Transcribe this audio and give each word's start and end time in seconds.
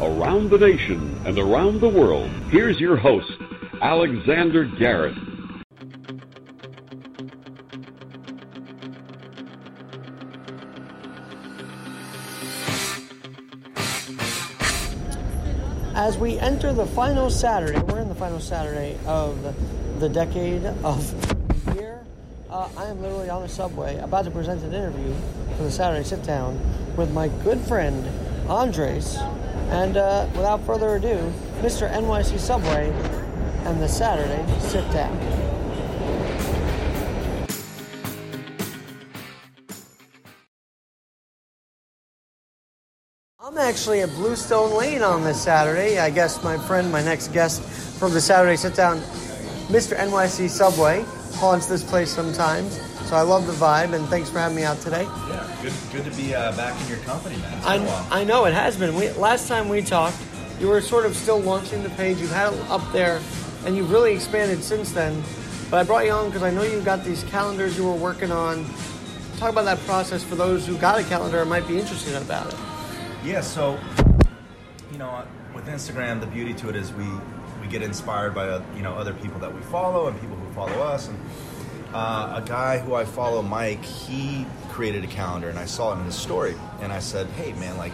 around 0.00 0.48
the 0.48 0.58
nation 0.58 1.20
and 1.26 1.38
around 1.38 1.80
the 1.80 1.88
world. 1.88 2.30
Here's 2.50 2.80
your 2.80 2.96
host, 2.96 3.30
Alexander 3.82 4.64
Garrett. 4.64 5.14
As 15.94 16.16
we 16.16 16.38
enter 16.38 16.72
the 16.72 16.86
final 16.86 17.28
Saturday, 17.28 17.78
we're 17.80 18.00
in 18.00 18.08
the 18.08 18.14
final 18.14 18.40
Saturday 18.40 18.98
of 19.06 19.38
the 20.00 20.08
decade 20.08 20.64
of 20.82 21.66
the 21.66 21.74
year. 21.74 22.00
Uh, 22.48 22.70
I 22.74 22.86
am 22.86 23.02
literally 23.02 23.28
on 23.28 23.42
the 23.42 23.48
subway 23.48 23.98
about 23.98 24.24
to 24.24 24.30
present 24.30 24.62
an 24.62 24.72
interview 24.72 25.14
for 25.58 25.64
the 25.64 25.70
Saturday 25.70 26.02
Sit 26.02 26.22
Down 26.22 26.58
with 26.96 27.12
my 27.12 27.28
good 27.44 27.60
friend 27.60 28.08
Andres. 28.48 29.18
And 29.70 29.96
uh, 29.96 30.26
without 30.32 30.60
further 30.66 30.96
ado, 30.96 31.32
Mr. 31.60 31.88
NYC 31.92 32.40
Subway 32.40 32.90
and 33.64 33.80
the 33.80 33.86
Saturday 33.86 34.44
Sit 34.58 34.90
Down. 34.90 35.16
I'm 43.38 43.58
actually 43.58 44.00
at 44.00 44.08
Bluestone 44.10 44.76
Lane 44.76 45.02
on 45.02 45.22
this 45.22 45.40
Saturday. 45.40 45.98
I 45.98 46.10
guess 46.10 46.42
my 46.42 46.58
friend, 46.58 46.90
my 46.90 47.02
next 47.02 47.28
guest 47.32 47.62
from 47.98 48.12
the 48.12 48.20
Saturday 48.20 48.56
Sit 48.56 48.74
Down, 48.74 48.98
Mr. 49.68 49.96
NYC 49.96 50.48
Subway, 50.48 51.04
haunts 51.34 51.66
this 51.66 51.82
place 51.82 52.10
sometimes. 52.10 52.80
So 53.08 53.16
I 53.16 53.22
love 53.22 53.46
the 53.46 53.52
vibe, 53.52 53.92
and 53.92 54.06
thanks 54.06 54.30
for 54.30 54.38
having 54.38 54.56
me 54.56 54.62
out 54.62 54.78
today. 54.80 55.02
Yeah, 55.02 55.56
good, 55.62 55.72
good 55.92 56.04
to 56.04 56.16
be 56.16 56.34
uh, 56.34 56.56
back 56.56 56.80
in 56.82 56.88
your 56.88 56.98
company, 56.98 57.36
man. 57.38 57.58
It's 57.58 57.66
been 57.66 57.82
a 57.82 57.86
while. 57.86 58.08
I, 58.10 58.20
I 58.20 58.24
know 58.24 58.44
it 58.44 58.54
has 58.54 58.76
been. 58.76 58.94
We, 58.94 59.10
last 59.12 59.48
time 59.48 59.68
we 59.68 59.82
talked, 59.82 60.16
you 60.60 60.68
were 60.68 60.80
sort 60.80 61.06
of 61.06 61.16
still 61.16 61.40
launching 61.40 61.82
the 61.82 61.90
page. 61.90 62.18
You've 62.18 62.30
had 62.30 62.52
it 62.52 62.60
up 62.68 62.92
there, 62.92 63.20
and 63.64 63.76
you've 63.76 63.90
really 63.90 64.14
expanded 64.14 64.62
since 64.62 64.92
then. 64.92 65.22
But 65.70 65.78
I 65.78 65.82
brought 65.84 66.04
you 66.04 66.12
on 66.12 66.26
because 66.26 66.42
I 66.42 66.50
know 66.50 66.62
you've 66.62 66.84
got 66.84 67.04
these 67.04 67.24
calendars 67.24 67.76
you 67.76 67.84
were 67.84 67.94
working 67.94 68.30
on. 68.30 68.64
Talk 69.38 69.50
about 69.50 69.64
that 69.64 69.78
process 69.80 70.22
for 70.22 70.34
those 70.34 70.66
who 70.66 70.76
got 70.76 71.00
a 71.00 71.04
calendar 71.04 71.40
and 71.40 71.48
might 71.48 71.66
be 71.66 71.78
interested 71.78 72.14
about 72.14 72.52
it. 72.52 72.58
Yeah, 73.24 73.40
so 73.40 73.78
you 74.92 74.98
know, 74.98 75.24
with 75.54 75.66
Instagram, 75.66 76.20
the 76.20 76.26
beauty 76.26 76.54
to 76.54 76.68
it 76.68 76.76
is 76.76 76.92
we 76.92 77.06
we 77.60 77.68
get 77.68 77.82
inspired 77.82 78.34
by 78.34 78.48
uh, 78.48 78.62
you 78.76 78.82
know 78.82 78.94
other 78.94 79.14
people 79.14 79.38
that 79.40 79.54
we 79.54 79.60
follow 79.62 80.08
and 80.08 80.20
people 80.20 80.36
follow 80.54 80.80
us. 80.82 81.08
And 81.08 81.18
uh, 81.94 82.40
a 82.42 82.46
guy 82.46 82.78
who 82.78 82.94
I 82.94 83.04
follow, 83.04 83.42
Mike, 83.42 83.84
he 83.84 84.46
created 84.68 85.04
a 85.04 85.08
calendar, 85.08 85.48
and 85.48 85.58
I 85.58 85.64
saw 85.66 85.92
it 85.94 85.98
in 85.98 86.04
his 86.04 86.14
story, 86.14 86.54
and 86.80 86.92
I 86.92 86.98
said, 87.00 87.26
"Hey, 87.28 87.52
man, 87.54 87.76
like." 87.76 87.92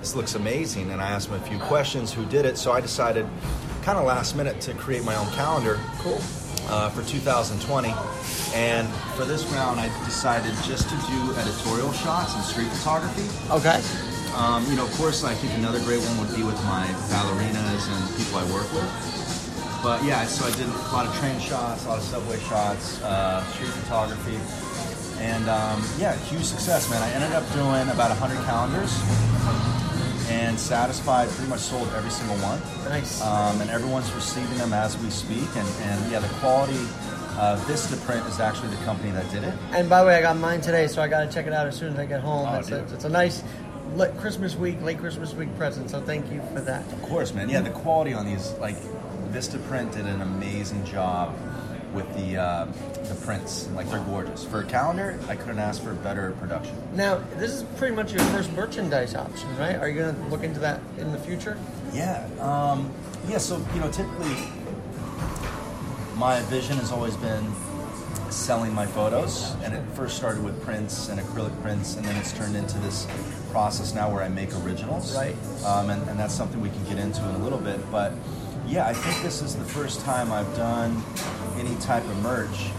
This 0.00 0.14
looks 0.14 0.34
amazing, 0.34 0.90
and 0.90 1.00
I 1.00 1.08
asked 1.08 1.28
him 1.28 1.34
a 1.36 1.40
few 1.40 1.58
questions. 1.60 2.12
Who 2.12 2.26
did 2.26 2.44
it? 2.44 2.58
So 2.58 2.72
I 2.72 2.80
decided, 2.82 3.26
kind 3.80 3.96
of 3.96 4.04
last 4.04 4.36
minute, 4.36 4.60
to 4.62 4.74
create 4.74 5.02
my 5.02 5.14
own 5.16 5.26
calendar. 5.32 5.80
Cool. 6.00 6.20
uh, 6.68 6.90
for 6.90 7.02
2020. 7.02 7.88
And 8.54 8.88
for 9.16 9.24
this 9.24 9.44
round, 9.52 9.80
I 9.80 9.88
decided 10.04 10.52
just 10.64 10.88
to 10.90 10.96
do 11.08 11.34
editorial 11.40 11.92
shots 11.92 12.34
and 12.34 12.44
street 12.44 12.68
photography. 12.68 13.24
Okay. 13.50 13.80
Um, 14.36 14.64
you 14.68 14.76
know, 14.76 14.84
of 14.84 14.92
course, 14.94 15.24
I 15.24 15.34
think 15.34 15.54
another 15.54 15.78
great 15.84 16.00
one 16.00 16.18
would 16.26 16.34
be 16.36 16.42
with 16.42 16.56
my 16.64 16.86
ballerinas 17.12 17.84
and 17.88 18.16
people 18.16 18.38
I 18.38 18.44
work 18.52 18.68
with. 18.72 18.88
But 19.84 20.02
yeah, 20.02 20.24
so 20.24 20.46
I 20.46 20.50
did 20.56 20.66
a 20.66 20.92
lot 20.96 21.06
of 21.06 21.14
train 21.18 21.38
shots, 21.38 21.84
a 21.84 21.88
lot 21.90 21.98
of 21.98 22.04
subway 22.04 22.40
shots, 22.40 23.02
uh, 23.02 23.44
street 23.52 23.68
photography. 23.68 24.40
And 25.22 25.46
um, 25.46 25.84
yeah, 25.98 26.16
huge 26.24 26.44
success, 26.44 26.88
man. 26.88 27.02
I 27.02 27.10
ended 27.12 27.32
up 27.32 27.44
doing 27.52 27.86
about 27.92 28.08
100 28.08 28.42
calendars 28.46 28.90
and 30.30 30.58
satisfied, 30.58 31.28
pretty 31.28 31.50
much 31.50 31.60
sold 31.60 31.86
every 31.94 32.08
single 32.10 32.36
one 32.36 32.58
Nice. 32.88 33.20
um, 33.20 33.60
and 33.60 33.68
everyone's 33.68 34.10
receiving 34.14 34.56
them 34.56 34.72
as 34.72 34.96
we 34.96 35.10
speak. 35.10 35.48
And, 35.54 35.68
and 35.82 36.10
yeah, 36.10 36.20
the 36.20 36.32
quality 36.40 36.80
of 37.36 37.60
Vistaprint 37.68 38.26
is 38.26 38.40
actually 38.40 38.68
the 38.70 38.82
company 38.84 39.10
that 39.10 39.30
did 39.30 39.44
it. 39.44 39.52
And 39.72 39.90
by 39.90 40.00
the 40.00 40.06
way, 40.06 40.16
I 40.16 40.22
got 40.22 40.38
mine 40.38 40.62
today, 40.62 40.86
so 40.86 41.02
I 41.02 41.08
got 41.08 41.28
to 41.28 41.30
check 41.30 41.46
it 41.46 41.52
out 41.52 41.66
as 41.66 41.76
soon 41.76 41.92
as 41.92 41.98
I 41.98 42.06
get 42.06 42.20
home. 42.20 42.48
Oh, 42.48 42.58
it's, 42.58 42.70
a, 42.70 42.82
it's 42.94 43.04
a 43.04 43.10
nice 43.10 43.44
Christmas 44.18 44.56
week, 44.56 44.80
late 44.80 44.98
Christmas 44.98 45.34
week 45.34 45.54
present. 45.58 45.90
So 45.90 46.00
thank 46.00 46.32
you 46.32 46.40
for 46.54 46.62
that. 46.62 46.90
Of 46.90 47.02
course, 47.02 47.34
man. 47.34 47.50
Yeah, 47.50 47.60
the 47.60 47.68
quality 47.68 48.14
on 48.14 48.24
these, 48.24 48.52
like 48.52 48.76
Vistaprint 49.34 49.92
did 49.92 50.06
an 50.06 50.22
amazing 50.22 50.84
job 50.84 51.36
with 51.92 52.06
the 52.14 52.36
uh, 52.36 52.66
the 53.08 53.16
prints. 53.24 53.68
Like 53.70 53.90
they're 53.90 53.98
gorgeous. 53.98 54.44
For 54.44 54.60
a 54.60 54.64
calendar, 54.64 55.18
I 55.28 55.34
couldn't 55.34 55.58
ask 55.58 55.82
for 55.82 55.92
better 55.92 56.36
production. 56.38 56.76
Now, 56.94 57.16
this 57.36 57.50
is 57.50 57.64
pretty 57.76 57.96
much 57.96 58.12
your 58.12 58.22
first 58.26 58.52
merchandise 58.52 59.16
option, 59.16 59.48
right? 59.56 59.74
Are 59.74 59.88
you 59.88 59.96
going 59.96 60.14
to 60.14 60.22
look 60.28 60.44
into 60.44 60.60
that 60.60 60.80
in 60.98 61.10
the 61.10 61.18
future? 61.18 61.58
Yeah. 61.92 62.28
Um, 62.38 62.92
yeah. 63.28 63.38
So 63.38 63.58
you 63.74 63.80
know, 63.80 63.90
typically, 63.90 64.36
my 66.14 66.40
vision 66.42 66.76
has 66.76 66.92
always 66.92 67.16
been 67.16 67.52
selling 68.30 68.72
my 68.72 68.86
photos, 68.86 69.56
and 69.64 69.74
it 69.74 69.82
first 69.94 70.16
started 70.16 70.44
with 70.44 70.62
prints 70.62 71.08
and 71.08 71.18
acrylic 71.18 71.60
prints, 71.60 71.96
and 71.96 72.04
then 72.04 72.14
it's 72.16 72.32
turned 72.32 72.54
into 72.54 72.78
this 72.78 73.08
process 73.50 73.94
now 73.94 74.12
where 74.12 74.22
I 74.22 74.28
make 74.28 74.54
originals. 74.64 75.16
Right. 75.16 75.36
Um, 75.64 75.90
and, 75.90 76.08
and 76.08 76.18
that's 76.20 76.34
something 76.34 76.60
we 76.60 76.70
can 76.70 76.84
get 76.84 76.98
into 76.98 77.20
in 77.28 77.34
a 77.34 77.38
little 77.38 77.58
bit, 77.58 77.80
but. 77.90 78.12
Yeah, 78.66 78.86
I 78.88 78.92
think 78.94 79.22
this 79.22 79.42
is 79.42 79.54
the 79.56 79.64
first 79.64 80.00
time 80.00 80.32
I've 80.32 80.52
done 80.56 81.02
any 81.58 81.74
type 81.76 82.04
of 82.04 82.22
merch, 82.22 82.70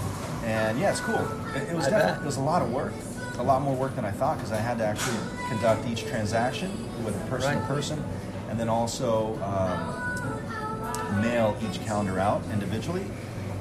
and 0.44 0.78
yeah, 0.80 0.92
it's 0.92 1.00
cool. 1.00 1.16
It, 1.56 1.70
it 1.70 1.76
was 1.76 1.86
I 1.88 1.90
definitely 1.92 2.12
bet. 2.14 2.22
it 2.22 2.26
was 2.26 2.38
a 2.38 2.42
lot 2.42 2.62
of 2.62 2.72
work, 2.72 2.94
a 3.38 3.44
lot 3.44 3.62
more 3.62 3.76
work 3.76 3.96
than 3.96 4.04
I 4.04 4.12
thought 4.12 4.38
because 4.38 4.52
I 4.52 4.58
had 4.58 4.78
to 4.80 4.86
actually 4.86 5.18
conduct 5.50 5.88
each 5.88 6.06
transaction 6.06 6.72
with 7.06 7.16
a 7.16 7.26
person-to-person 7.30 8.04
and 8.50 8.60
then 8.60 8.68
also 8.68 9.36
um, 9.44 11.22
mail 11.22 11.56
each 11.70 11.80
calendar 11.86 12.20
out 12.20 12.42
individually. 12.52 13.06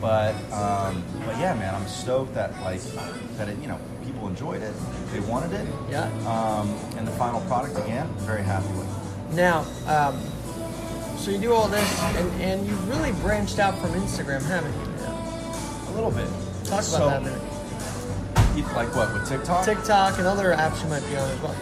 But 0.00 0.34
um, 0.52 1.02
but 1.24 1.38
yeah, 1.38 1.54
man, 1.54 1.74
I'm 1.74 1.86
stoked 1.86 2.34
that 2.34 2.52
like 2.62 2.80
that 3.36 3.48
it, 3.48 3.58
you 3.60 3.68
know 3.68 3.78
people 4.04 4.28
enjoyed 4.28 4.62
it, 4.62 4.72
they 5.12 5.20
wanted 5.20 5.52
it, 5.52 5.66
Yeah. 5.90 6.04
um, 6.26 6.68
and 6.98 7.06
the 7.06 7.12
final 7.12 7.40
product 7.42 7.78
again, 7.78 8.06
very 8.18 8.42
happy 8.42 8.66
with. 8.74 8.86
Now, 9.34 9.64
um, 9.86 10.20
so 11.24 11.30
you 11.30 11.38
do 11.38 11.54
all 11.54 11.68
this, 11.68 12.02
and, 12.02 12.42
and 12.42 12.66
you've 12.66 12.88
really 12.88 13.12
branched 13.22 13.58
out 13.58 13.78
from 13.78 13.90
Instagram, 13.92 14.42
haven't 14.42 14.72
you? 14.74 14.94
A 15.88 15.92
little 15.94 16.10
bit. 16.10 16.28
Talk 16.64 16.80
about 16.80 16.84
So, 16.84 17.08
that 17.08 17.22
a 17.22 17.24
minute. 17.24 17.40
Like 18.74 18.94
what 18.94 19.12
with 19.14 19.28
TikTok? 19.28 19.64
TikTok 19.64 20.18
and 20.18 20.26
other 20.26 20.52
apps 20.52 20.82
you 20.82 20.88
might 20.88 21.04
be 21.08 21.16
on 21.16 21.30
as 21.30 21.40
well. 21.40 21.56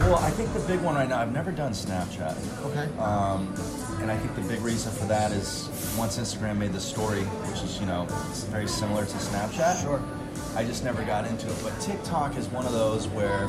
Well, 0.00 0.16
I 0.16 0.30
think 0.30 0.52
the 0.52 0.60
big 0.60 0.80
one 0.80 0.94
right 0.94 1.08
now. 1.08 1.20
I've 1.20 1.32
never 1.32 1.50
done 1.50 1.72
Snapchat. 1.72 2.36
Okay. 2.66 2.98
Um, 2.98 3.52
and 4.00 4.10
I 4.10 4.16
think 4.16 4.34
the 4.34 4.42
big 4.42 4.60
reason 4.60 4.92
for 4.92 5.06
that 5.06 5.32
is 5.32 5.68
once 5.98 6.18
Instagram 6.18 6.58
made 6.58 6.72
the 6.72 6.80
story, 6.80 7.22
which 7.22 7.62
is, 7.62 7.80
you 7.80 7.86
know, 7.86 8.06
it's 8.28 8.44
very 8.44 8.68
similar 8.68 9.04
to 9.04 9.16
Snapchat. 9.16 9.82
Sure. 9.82 10.02
I 10.54 10.64
just 10.64 10.84
never 10.84 11.02
got 11.04 11.26
into 11.26 11.48
it. 11.48 11.56
But 11.62 11.80
TikTok 11.80 12.36
is 12.36 12.46
one 12.48 12.66
of 12.66 12.72
those 12.72 13.08
where 13.08 13.48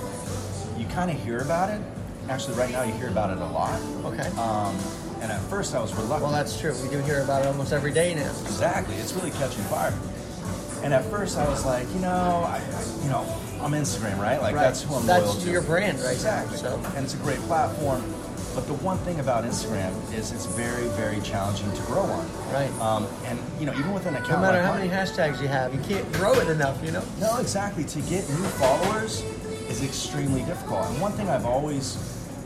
you 0.80 0.88
kind 0.88 1.12
of 1.12 1.22
hear 1.22 1.40
about 1.40 1.69
it. 1.69 1.81
Actually, 2.30 2.56
right 2.56 2.72
now 2.72 2.84
you 2.84 2.94
hear 2.94 3.09
about 3.09 3.30
it 3.30 3.38
a 3.38 3.46
lot. 3.46 3.80
Okay. 4.06 4.28
Um, 4.40 4.75
and 5.22 5.31
at 5.31 5.41
first 5.44 5.75
I 5.75 5.81
was 5.81 5.94
reluctant. 5.94 6.24
Well, 6.24 6.31
that's 6.31 6.59
true. 6.59 6.74
We 6.84 6.90
do 6.90 7.00
hear 7.00 7.22
about 7.22 7.41
it 7.44 7.47
almost 7.47 7.74
every 7.74 7.91
day 7.91 8.16
now. 8.16 8.30
Exactly. 8.30 8.96
It's 8.96 9.13
really 9.13 9.31
catching 9.31 9.63
fire. 9.66 9.94
And 10.84 10.94
at 10.94 11.03
first 11.06 11.38
I 11.38 11.47
was 11.47 11.66
like, 11.66 11.88
you 11.94 12.00
know, 12.00 12.44
I, 12.47 12.57
I 12.57 13.03
you 13.03 13.09
know, 13.09 13.25
I'm 13.62 13.72
Instagram, 13.74 14.18
right? 14.18 14.41
Like 14.41 14.56
Right. 14.56 14.63
that's 14.63 14.81
who 14.81 14.96
I'm 14.96 15.06
That's 15.06 15.24
loyal 15.24 15.34
to. 15.34 15.40
That's 15.40 15.52
your 15.52 15.62
brand, 15.62 16.00
right? 16.00 16.13
Exactly. 16.13 16.57
So, 16.57 16.81
And 16.96 17.03
it's 17.03 17.13
a 17.16 17.18
great 17.18 17.40
platform. 17.40 18.02
But 18.56 18.66
the 18.66 18.74
one 18.75 18.97
thing 19.00 19.19
about 19.19 19.44
Instagram 19.44 19.91
is 20.13 20.31
it's 20.31 20.46
very, 20.47 20.88
very 20.90 21.19
challenging 21.22 21.72
to 21.74 21.81
grow 21.84 22.01
on. 22.01 22.25
right. 22.51 22.72
Um, 22.81 23.07
and 23.25 23.38
you 23.59 23.66
know, 23.66 23.74
even 23.74 23.94
with 23.94 24.06
an 24.07 24.16
account 24.16 24.31
no 24.31 24.40
matter 24.40 24.57
like 24.57 24.66
how 24.66 24.72
mine- 24.74 24.88
many 24.88 24.94
hashtags 24.94 25.41
you 25.41 25.47
have, 25.50 25.74
you 25.74 25.80
can't 25.81 26.09
grow 26.13 26.34
it 26.34 26.47
enough, 26.50 26.84
you 26.84 26.91
know? 26.91 27.03
no, 27.19 27.38
exactly. 27.38 27.84
To 27.84 28.00
get 28.01 28.28
new 28.30 28.44
followers 28.57 29.22
is 29.69 29.84
extremely 29.84 30.41
difficult. 30.44 30.88
And 30.90 31.00
one 31.00 31.12
thing 31.12 31.30
I've 31.30 31.46
always 31.46 31.96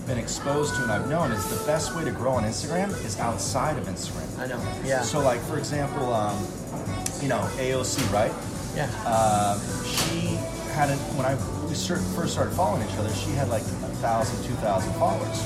been 0.06 0.18
exposed 0.18 0.75
to 0.75 0.84
and 0.84 0.91
I've 0.91 1.09
known 1.09 1.31
is 1.31 1.47
the 1.59 1.66
best 1.66 1.96
way 1.96 2.03
to 2.03 2.11
grow 2.11 2.32
on 2.34 2.44
Instagram 2.44 2.90
is 3.05 3.20
outside 3.20 3.78
of 3.78 3.85
Instagram. 3.85 4.28
I 4.40 4.47
know. 4.47 4.61
Yeah. 4.84 5.02
So, 5.02 5.20
like 5.20 5.40
for 5.41 5.58
example, 5.58 6.14
um, 6.14 6.38
you 7.22 7.29
know, 7.29 7.40
AOC, 7.58 8.11
right? 8.11 8.32
yeah. 8.76 8.90
Uh, 9.05 9.58
she 9.85 10.35
had 10.73 10.90
it 10.90 10.97
when 11.16 11.26
I 11.26 11.35
we 11.67 11.76
first 12.16 12.34
started 12.34 12.53
following 12.55 12.84
each 12.88 12.97
other. 12.97 13.09
She 13.14 13.32
had 13.32 13.47
like 13.50 13.61
a 13.61 13.96
thousand, 14.03 14.44
two 14.44 14.53
thousand 14.55 14.94
followers, 14.94 15.40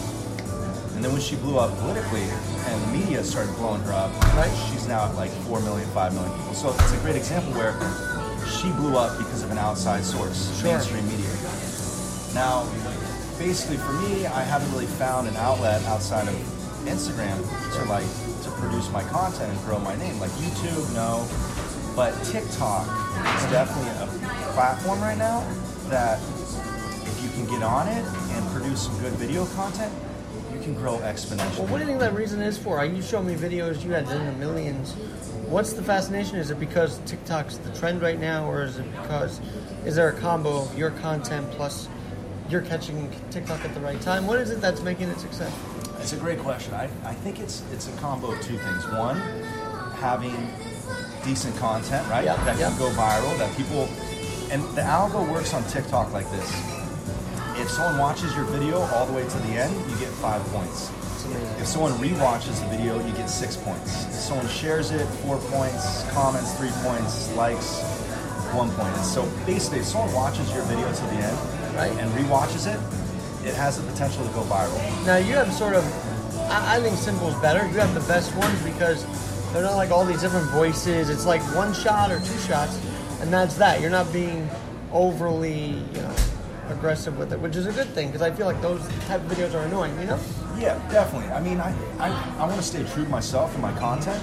and 0.95 1.03
then 1.05 1.11
when 1.13 1.21
she 1.21 1.35
blew 1.35 1.57
up 1.59 1.77
politically 1.79 2.23
and 2.23 2.81
the 2.83 2.87
media 2.97 3.23
started 3.23 3.53
blowing 3.55 3.81
her 3.83 3.93
up, 3.93 4.11
Right. 4.35 4.51
she's 4.71 4.87
now 4.87 5.05
at 5.05 5.15
like 5.15 5.31
four 5.45 5.59
million, 5.61 5.87
five 5.91 6.13
million 6.13 6.33
people. 6.35 6.53
So 6.53 6.69
it's 6.73 6.91
a 6.93 6.97
great 6.97 7.15
example 7.15 7.53
where 7.53 7.73
she 8.47 8.71
blew 8.71 8.97
up 8.97 9.17
because 9.17 9.43
of 9.43 9.51
an 9.51 9.57
outside 9.57 10.03
source, 10.03 10.49
Sure. 10.59 10.71
mainstream 10.73 11.05
media. 11.07 11.29
Now, 12.33 12.65
basically 13.37 13.77
for 13.77 13.93
me, 13.93 14.25
I 14.25 14.41
haven't 14.41 14.71
really 14.71 14.87
found 14.87 15.27
an 15.27 15.35
outlet 15.37 15.83
outside 15.85 16.27
of 16.27 16.35
Instagram 16.85 17.37
to 17.73 17.89
like 17.89 18.07
to 18.43 18.51
produce 18.61 18.89
my 18.91 19.03
content 19.03 19.51
and 19.51 19.61
grow 19.61 19.79
my 19.79 19.95
name. 19.97 20.19
Like 20.19 20.31
YouTube, 20.31 20.93
no, 20.93 21.27
but 21.95 22.11
TikTok 22.25 22.85
is 23.37 23.51
definitely 23.51 23.89
a 24.03 24.07
platform 24.53 25.01
right 25.01 25.17
now 25.17 25.41
that 25.89 26.19
if 26.19 27.21
you 27.23 27.29
can 27.29 27.45
get 27.49 27.63
on 27.63 27.87
it 27.87 28.05
and 28.05 28.47
produce 28.51 28.85
some 28.85 28.97
good 28.99 29.13
video 29.13 29.45
content, 29.47 29.93
you 30.53 30.59
can 30.59 30.73
grow 30.73 30.97
exponentially. 30.99 31.59
Well, 31.59 31.67
what 31.67 31.77
do 31.77 31.83
you 31.83 31.87
think 31.87 31.99
that 31.99 32.13
reason 32.13 32.41
is 32.41 32.57
for? 32.57 32.83
You 32.83 33.01
show 33.01 33.21
me 33.21 33.35
videos 33.35 33.83
you 33.83 33.91
had 33.91 34.09
in 34.09 34.25
the 34.25 34.33
millions. 34.33 34.93
What's 35.47 35.73
the 35.73 35.83
fascination? 35.83 36.37
Is 36.37 36.51
it 36.51 36.59
because 36.59 36.99
TikTok's 37.05 37.57
the 37.59 37.71
trend 37.77 38.01
right 38.01 38.19
now, 38.19 38.49
or 38.49 38.63
is 38.63 38.77
it 38.77 38.91
because 39.01 39.39
is 39.85 39.95
there 39.95 40.09
a 40.09 40.19
combo 40.19 40.63
of 40.63 40.77
your 40.77 40.91
content 40.91 41.49
plus 41.51 41.87
you're 42.49 42.61
catching 42.61 43.11
TikTok 43.31 43.63
at 43.65 43.73
the 43.73 43.79
right 43.79 43.99
time? 44.01 44.27
What 44.27 44.39
is 44.39 44.51
it 44.51 44.61
that's 44.61 44.81
making 44.81 45.09
it 45.09 45.19
successful? 45.19 45.91
It's 45.99 46.13
a 46.13 46.17
great 46.17 46.39
question. 46.39 46.73
I, 46.73 46.85
I 47.03 47.13
think 47.13 47.39
it's 47.39 47.63
it's 47.71 47.87
a 47.87 47.97
combo 47.97 48.31
of 48.31 48.41
two 48.41 48.57
things. 48.57 48.87
One, 48.87 49.17
having 49.99 50.35
decent 51.23 51.55
content, 51.57 52.07
right? 52.09 52.23
Yeah, 52.23 52.35
that 52.45 52.57
yeah. 52.57 52.69
can 52.69 52.79
go 52.79 52.89
viral, 52.91 53.37
that 53.39 53.55
people 53.57 53.89
and 54.51 54.63
the 54.75 54.81
algo 54.81 55.29
works 55.29 55.53
on 55.53 55.63
TikTok 55.65 56.13
like 56.13 56.29
this. 56.31 56.49
If 57.59 57.69
someone 57.69 57.97
watches 57.97 58.35
your 58.35 58.45
video 58.45 58.79
all 58.79 59.05
the 59.05 59.13
way 59.13 59.23
to 59.23 59.37
the 59.39 59.53
end, 59.53 59.73
you 59.91 59.97
get 59.97 60.09
five 60.09 60.41
points. 60.53 60.91
If 61.59 61.67
someone 61.67 61.91
rewatches 61.93 62.61
the 62.61 62.77
video, 62.77 63.05
you 63.05 63.11
get 63.13 63.29
six 63.29 63.57
points. 63.57 64.05
If 64.05 64.13
someone 64.13 64.47
shares 64.47 64.91
it, 64.91 65.05
four 65.25 65.37
points, 65.37 66.09
comments, 66.11 66.53
three 66.53 66.69
points, 66.83 67.33
likes, 67.35 67.81
one 68.53 68.69
point. 68.71 68.95
And 68.95 69.05
so 69.05 69.29
basically, 69.45 69.79
if 69.79 69.85
someone 69.85 70.13
watches 70.13 70.49
your 70.53 70.63
video 70.63 70.87
to 70.87 71.01
the 71.01 71.17
end 71.17 71.56
Right. 71.77 71.91
and 71.91 72.11
rewatches 72.11 72.65
it, 72.65 72.79
it 73.47 73.53
has 73.55 73.79
the 73.79 73.91
potential 73.91 74.25
to 74.25 74.33
go 74.33 74.41
viral. 74.41 75.05
Now 75.05 75.17
you 75.17 75.35
have 75.35 75.53
sort 75.53 75.75
of, 75.75 75.83
I, 76.49 76.77
I 76.77 76.79
think 76.81 76.97
simple's 76.97 77.39
better. 77.41 77.65
You 77.67 77.79
have 77.79 77.93
the 77.93 78.07
best 78.11 78.35
ones 78.35 78.61
because 78.63 79.05
they're 79.53 79.63
not 79.63 79.75
like 79.75 79.91
all 79.91 80.03
these 80.03 80.21
different 80.21 80.49
voices. 80.49 81.09
It's 81.09 81.25
like 81.25 81.41
one 81.55 81.73
shot 81.73 82.11
or 82.11 82.19
two 82.19 82.37
shots, 82.39 82.81
and 83.21 83.31
that's 83.31 83.55
that. 83.55 83.79
You're 83.79 83.91
not 83.91 84.11
being 84.11 84.49
overly, 84.91 85.75
you 85.93 86.01
know, 86.01 86.15
aggressive 86.69 87.17
with 87.17 87.31
it, 87.31 87.39
which 87.39 87.55
is 87.55 87.67
a 87.67 87.71
good 87.71 87.87
thing 87.89 88.07
because 88.07 88.21
I 88.21 88.31
feel 88.31 88.45
like 88.45 88.61
those 88.61 88.81
type 89.05 89.21
of 89.21 89.31
videos 89.31 89.53
are 89.53 89.65
annoying. 89.65 89.97
You 89.99 90.07
know? 90.07 90.19
Yeah, 90.57 90.77
definitely. 90.91 91.29
I 91.29 91.41
mean, 91.41 91.59
I, 91.59 91.73
I, 91.99 92.09
I 92.39 92.45
want 92.45 92.55
to 92.57 92.63
stay 92.63 92.83
true 92.93 93.03
to 93.03 93.09
myself 93.09 93.53
and 93.53 93.61
my 93.61 93.71
content. 93.77 94.21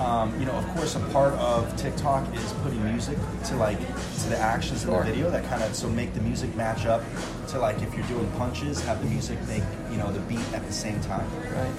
Um, 0.00 0.38
you 0.40 0.46
know, 0.46 0.52
of 0.52 0.66
course, 0.74 0.96
a 0.96 1.00
part 1.10 1.34
of 1.34 1.76
TikTok 1.76 2.34
is 2.34 2.52
putting 2.64 2.82
music 2.84 3.16
to 3.44 3.56
like 3.56 3.78
to 3.78 4.28
the 4.28 4.36
actions 4.36 4.82
Sure. 4.82 5.00
in 5.00 5.06
the 5.06 5.12
video 5.12 5.30
that 5.30 5.44
kind 5.48 5.62
of 5.62 5.74
so 5.74 5.88
make 5.88 6.12
the 6.14 6.20
music 6.20 6.54
match 6.56 6.84
up 6.84 7.02
to 7.48 7.58
like 7.60 7.80
if 7.80 7.94
you're 7.94 8.06
doing 8.08 8.28
punches, 8.32 8.82
have 8.84 9.00
the 9.00 9.08
music 9.08 9.38
make 9.46 9.62
you 9.92 9.96
know 9.96 10.10
the 10.10 10.18
beat 10.20 10.52
at 10.52 10.66
the 10.66 10.72
same 10.72 11.00
time. 11.02 11.26
Right. 11.52 11.72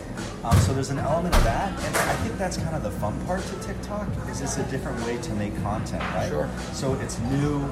Um, 0.45 0.57
so 0.59 0.73
there's 0.73 0.91
an 0.91 0.99
element 0.99 1.35
of 1.35 1.43
that, 1.43 1.71
and 1.83 1.97
I 1.97 2.13
think 2.23 2.37
that's 2.37 2.55
kind 2.57 2.75
of 2.75 2.83
the 2.83 2.91
fun 2.91 3.19
part 3.25 3.41
to 3.43 3.59
TikTok 3.59 4.07
is 4.29 4.39
it's 4.41 4.57
a 4.57 4.63
different 4.71 5.03
way 5.05 5.17
to 5.17 5.33
make 5.33 5.53
content, 5.61 6.01
right? 6.13 6.29
Sure. 6.29 6.49
So 6.71 6.93
it's 6.95 7.19
new, 7.19 7.69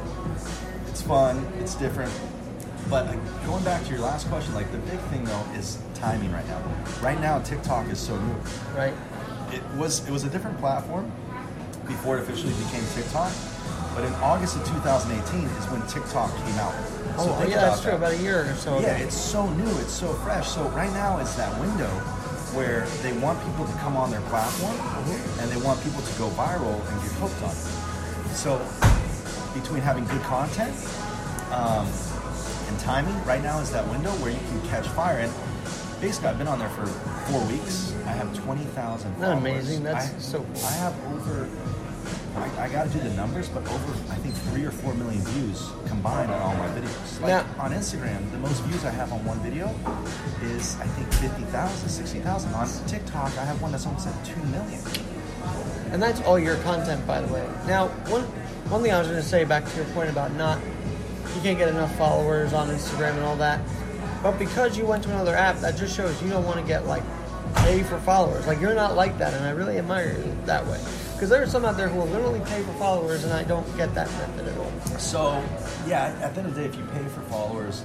it's 0.89 1.01
fun, 1.01 1.45
it's 1.59 1.75
different. 1.75 2.11
But 2.89 3.05
going 3.45 3.63
back 3.63 3.83
to 3.85 3.89
your 3.91 3.99
last 4.01 4.27
question, 4.27 4.53
like 4.53 4.69
the 4.73 4.77
big 4.79 4.99
thing 5.09 5.23
though 5.23 5.45
is 5.55 5.77
timing 5.95 6.33
right 6.33 6.45
now. 6.47 6.61
Right 7.01 7.19
now, 7.21 7.39
TikTok 7.39 7.87
is 7.87 7.97
so 7.97 8.17
new. 8.19 8.35
Right. 8.75 8.93
It 9.53 9.61
was 9.77 10.05
it 10.07 10.11
was 10.11 10.23
a 10.23 10.29
different 10.29 10.57
platform 10.57 11.11
before 11.87 12.17
it 12.17 12.21
officially 12.23 12.53
became 12.65 12.83
TikTok. 12.95 13.31
But 13.93 14.05
in 14.05 14.13
August 14.15 14.55
of 14.57 14.65
2018 14.65 15.45
is 15.45 15.65
when 15.69 15.81
TikTok 15.85 16.33
came 16.35 16.57
out. 16.57 16.73
So 17.21 17.29
Oh, 17.29 17.45
yeah, 17.47 17.61
that's 17.61 17.81
true. 17.81 17.91
that. 17.91 17.97
About 17.97 18.13
a 18.13 18.17
year 18.17 18.49
or 18.49 18.55
so. 18.55 18.79
Yeah, 18.79 18.95
ago. 18.95 19.05
it's 19.05 19.15
so 19.15 19.47
new, 19.53 19.69
it's 19.77 19.93
so 19.93 20.11
fresh. 20.25 20.47
So 20.49 20.67
right 20.69 20.91
now 20.93 21.19
is 21.19 21.35
that 21.35 21.53
window 21.61 21.89
where 22.57 22.87
they 23.03 23.13
want 23.19 23.37
people 23.45 23.65
to 23.65 23.73
come 23.73 23.95
on 23.95 24.09
their 24.09 24.21
platform 24.33 24.73
and 25.39 25.51
they 25.51 25.61
want 25.61 25.81
people 25.83 26.01
to 26.01 26.13
go 26.17 26.29
viral 26.29 26.73
and 26.89 27.01
get 27.01 27.11
hooked 27.21 27.41
on 27.43 27.51
it. 27.53 28.33
So 28.33 28.57
between 29.53 29.81
having 29.81 30.05
good 30.05 30.21
content 30.23 30.73
um, 31.51 31.85
and 32.69 32.79
timing, 32.79 33.13
right 33.25 33.43
now 33.43 33.59
is 33.59 33.69
that 33.71 33.87
window 33.89 34.09
where 34.21 34.31
you 34.31 34.39
can 34.49 34.61
catch 34.69 34.87
fire. 34.89 35.19
And 35.19 35.31
basically, 36.03 36.27
I've 36.27 36.37
been 36.37 36.49
on 36.49 36.59
there 36.59 36.69
for 36.69 36.85
four 36.85 37.41
weeks. 37.45 37.95
I 38.05 38.11
have 38.11 38.35
20,000 38.35 38.75
followers. 38.75 39.07
Isn't 39.07 39.21
that 39.21 39.37
amazing? 39.37 39.83
That's 39.83 40.13
I, 40.13 40.19
so 40.19 40.39
cool. 40.39 40.65
I 40.65 40.71
have 40.71 40.93
over, 41.15 41.49
I, 42.35 42.65
I 42.65 42.69
got 42.69 42.87
to 42.87 42.89
do 42.89 42.99
the 42.99 43.13
numbers, 43.15 43.47
but 43.47 43.63
over, 43.63 43.93
I 44.11 44.15
think, 44.15 44.35
three 44.51 44.65
or 44.65 44.71
four 44.71 44.93
million 44.95 45.21
views 45.21 45.71
combined 45.87 46.29
on 46.29 46.41
all 46.41 46.55
my 46.55 46.67
videos. 46.67 47.21
Like 47.21 47.29
Now- 47.29 47.63
on 47.63 47.71
Instagram, 47.71 48.29
the 48.31 48.37
most 48.37 48.61
views 48.63 48.83
I 48.83 48.89
have 48.89 49.13
on 49.13 49.23
one 49.23 49.39
video 49.39 49.67
is, 50.41 50.77
I 50.81 50.87
think, 50.87 51.11
50,000, 51.13 51.87
60,000. 51.89 52.53
On 52.53 52.67
TikTok, 52.87 53.37
I 53.37 53.45
have 53.45 53.61
one 53.61 53.71
that's 53.71 53.85
almost 53.85 54.05
at 54.05 54.25
2 54.25 54.35
million. 54.47 54.81
And 55.91 56.03
that's 56.03 56.19
all 56.23 56.37
your 56.37 56.57
content, 56.57 57.07
by 57.07 57.21
the 57.21 57.33
way. 57.33 57.47
Now, 57.65 57.87
one 58.11 58.23
one 58.69 58.81
thing 58.81 58.91
I 58.91 58.99
was 58.99 59.07
going 59.07 59.21
to 59.21 59.27
say 59.27 59.43
back 59.43 59.65
to 59.65 59.75
your 59.75 59.85
point 59.93 60.09
about 60.09 60.33
not 60.33 60.59
you 61.35 61.41
can't 61.41 61.57
get 61.57 61.69
enough 61.69 61.95
followers 61.97 62.53
on 62.53 62.69
Instagram 62.69 63.15
and 63.15 63.23
all 63.23 63.35
that, 63.37 63.59
but 64.23 64.39
because 64.39 64.77
you 64.77 64.85
went 64.85 65.03
to 65.03 65.09
another 65.11 65.35
app, 65.35 65.57
that 65.59 65.75
just 65.77 65.95
shows 65.95 66.21
you 66.23 66.29
don't 66.29 66.45
want 66.45 66.59
to 66.59 66.65
get 66.65 66.87
like 66.87 67.03
pay 67.57 67.83
for 67.83 67.99
followers. 67.99 68.47
Like 68.47 68.59
you're 68.61 68.73
not 68.73 68.95
like 68.95 69.17
that, 69.19 69.33
and 69.33 69.45
I 69.45 69.51
really 69.51 69.77
admire 69.77 70.13
you 70.17 70.37
that 70.45 70.65
way. 70.65 70.79
Because 71.13 71.29
there 71.29 71.43
are 71.43 71.47
some 71.47 71.63
out 71.65 71.77
there 71.77 71.87
who 71.89 71.99
will 71.99 72.07
literally 72.07 72.39
pay 72.41 72.63
for 72.63 72.73
followers, 72.73 73.23
and 73.23 73.33
I 73.33 73.43
don't 73.43 73.65
get 73.77 73.93
that 73.95 74.09
method 74.11 74.47
at 74.47 74.57
all. 74.57 74.71
So, 74.99 75.43
yeah, 75.85 76.15
at 76.21 76.33
the 76.33 76.41
end 76.41 76.49
of 76.49 76.55
the 76.55 76.61
day, 76.61 76.67
if 76.67 76.75
you 76.75 76.83
pay 76.87 77.03
for 77.03 77.21
followers, 77.21 77.83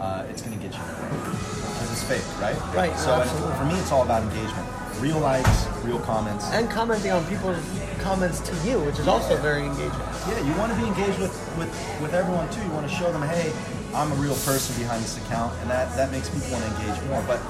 uh, 0.00 0.26
it's 0.30 0.42
going 0.42 0.56
to 0.58 0.62
get 0.64 0.74
you 0.74 0.80
because 0.80 1.92
it's 1.92 2.02
fake, 2.02 2.40
right? 2.40 2.56
Right, 2.74 2.96
So, 2.96 3.22
for 3.22 3.64
me, 3.66 3.74
it's 3.74 3.92
all 3.92 4.02
about 4.02 4.22
engagement. 4.22 4.66
Real 4.98 5.20
likes, 5.20 5.66
real 5.84 6.00
comments. 6.00 6.46
And 6.52 6.68
commenting 6.70 7.10
on 7.12 7.24
people's 7.26 7.62
comments 8.00 8.40
to 8.40 8.54
you, 8.68 8.80
which 8.80 8.98
is 8.98 9.08
also 9.08 9.36
very 9.36 9.64
engaging. 9.64 10.00
Yeah, 10.28 10.40
you 10.40 10.52
want 10.58 10.72
to 10.72 10.78
be 10.78 10.86
engaged 10.86 11.18
with, 11.18 11.32
with, 11.58 11.70
with 12.02 12.14
everyone 12.14 12.50
too. 12.50 12.62
You 12.62 12.70
want 12.70 12.88
to 12.88 12.94
show 12.94 13.12
them, 13.12 13.22
hey, 13.22 13.52
I'm 13.94 14.12
a 14.12 14.14
real 14.16 14.36
person 14.36 14.80
behind 14.80 15.02
this 15.02 15.18
account, 15.18 15.52
and 15.60 15.70
that, 15.70 15.94
that 15.96 16.12
makes 16.12 16.28
people 16.30 16.50
want 16.50 16.64
to 16.64 16.70
engage 16.76 17.02
more. 17.08 17.22
But 17.26 17.40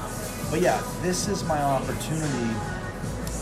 but 0.50 0.60
yeah, 0.60 0.82
this 1.00 1.28
is 1.28 1.44
my 1.44 1.62
opportunity, 1.62 2.50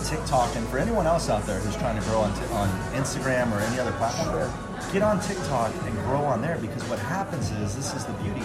TikTok, 0.05 0.55
and 0.57 0.69
for 0.69 0.79
anyone 0.79 1.07
else 1.07 1.31
out 1.31 1.47
there 1.47 1.59
who's 1.59 1.77
trying 1.77 1.99
to 1.99 2.07
grow 2.07 2.21
on, 2.21 2.35
t- 2.35 2.53
on 2.53 2.69
Instagram 2.93 3.51
or 3.51 3.61
any 3.61 3.81
other 3.81 3.93
platform, 3.93 4.53
get 4.93 5.03
on 5.03 5.19
TikTok 5.21 5.73
and 5.85 5.95
grow 6.05 6.21
on 6.21 6.43
there 6.43 6.59
because 6.59 6.85
what 6.85 6.99
happens 6.99 7.51
is 7.53 7.75
this 7.75 7.95
is 7.95 8.05
the 8.05 8.13
beauty. 8.15 8.43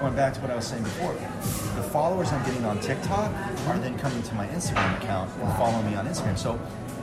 Going 0.00 0.16
back 0.16 0.32
to 0.34 0.40
what 0.40 0.50
I 0.50 0.56
was 0.56 0.66
saying 0.66 0.84
before, 0.84 1.12
the 1.12 1.82
followers 1.90 2.32
I'm 2.32 2.42
getting 2.46 2.64
on 2.64 2.80
TikTok 2.80 3.30
are 3.30 3.78
then 3.78 3.98
coming 3.98 4.22
to 4.22 4.34
my 4.34 4.46
Instagram 4.48 4.96
account 4.96 5.30
and 5.38 5.52
following 5.58 5.90
me 5.90 5.94
on 5.94 6.06
Instagram. 6.06 6.38
So 6.38 6.58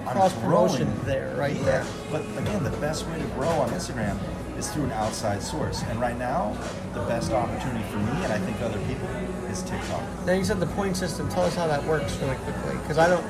I'm 0.07 0.13
Cross 0.13 0.33
promotion 0.33 0.85
growing 0.85 1.05
there, 1.05 1.35
right 1.35 1.55
yeah. 1.55 1.63
there. 1.63 1.85
But 2.11 2.21
again, 2.41 2.63
the 2.63 2.71
best 2.77 3.05
way 3.07 3.19
to 3.19 3.25
grow 3.27 3.49
on 3.49 3.69
Instagram 3.69 4.17
is 4.59 4.69
through 4.71 4.83
an 4.83 4.91
outside 4.91 5.41
source. 5.41 5.81
And 5.83 5.99
right 6.01 6.17
now, 6.17 6.55
the 6.93 6.99
best 7.05 7.31
opportunity 7.31 7.83
for 7.89 7.97
me 7.97 8.11
and 8.23 8.31
I 8.33 8.37
think 8.39 8.59
other 8.61 8.77
people 8.85 9.07
is 9.49 9.63
TikTok. 9.63 10.03
Now 10.25 10.33
you 10.33 10.43
said 10.43 10.59
the 10.59 10.67
point 10.67 10.97
system. 10.97 11.29
Tell 11.29 11.43
us 11.43 11.55
how 11.55 11.65
that 11.67 11.83
works 11.85 12.15
really 12.17 12.35
quickly, 12.43 12.77
because 12.83 12.97
I 12.97 13.07
don't, 13.07 13.23